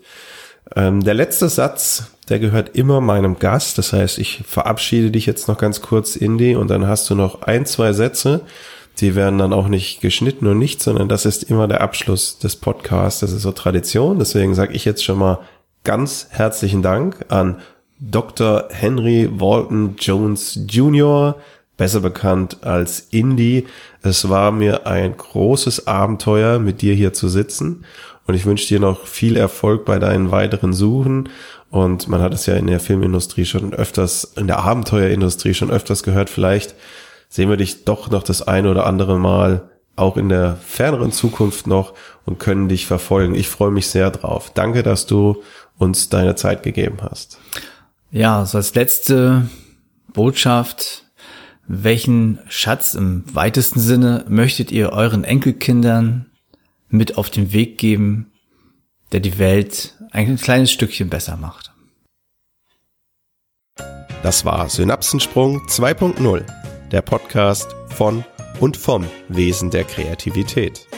[0.77, 3.79] Ähm, der letzte Satz, der gehört immer meinem Gast.
[3.79, 7.43] Das heißt, ich verabschiede dich jetzt noch ganz kurz, Indy, und dann hast du noch
[7.43, 8.43] ein, zwei Sätze.
[8.99, 12.57] Die werden dann auch nicht geschnitten und nicht, sondern das ist immer der Abschluss des
[12.57, 13.21] Podcasts.
[13.21, 14.18] Das ist so Tradition.
[14.18, 15.41] Deswegen sage ich jetzt schon mal
[15.85, 17.61] ganz herzlichen Dank an
[17.99, 18.68] Dr.
[18.71, 21.37] Henry Walton Jones Jr.,
[21.81, 23.66] besser bekannt als Indy.
[24.03, 27.87] Es war mir ein großes Abenteuer, mit dir hier zu sitzen.
[28.26, 31.31] Und ich wünsche dir noch viel Erfolg bei deinen weiteren Suchen.
[31.70, 36.03] Und man hat es ja in der Filmindustrie schon öfters, in der Abenteuerindustrie schon öfters
[36.03, 36.28] gehört.
[36.28, 36.74] Vielleicht
[37.31, 41.66] sehen wir dich doch noch das eine oder andere Mal auch in der ferneren Zukunft
[41.66, 41.95] noch
[42.26, 43.35] und können dich verfolgen.
[43.35, 44.51] Ich freue mich sehr drauf.
[44.53, 45.43] Danke, dass du
[45.78, 47.39] uns deine Zeit gegeben hast.
[48.11, 49.49] Ja, so als letzte
[50.12, 51.05] Botschaft.
[51.73, 56.27] Welchen Schatz im weitesten Sinne möchtet ihr euren Enkelkindern
[56.89, 58.33] mit auf den Weg geben,
[59.12, 61.73] der die Welt ein kleines Stückchen besser macht?
[64.25, 66.45] Das war Synapsensprung 2.0
[66.91, 68.25] der Podcast von
[68.59, 70.89] und vom Wesen der Kreativität.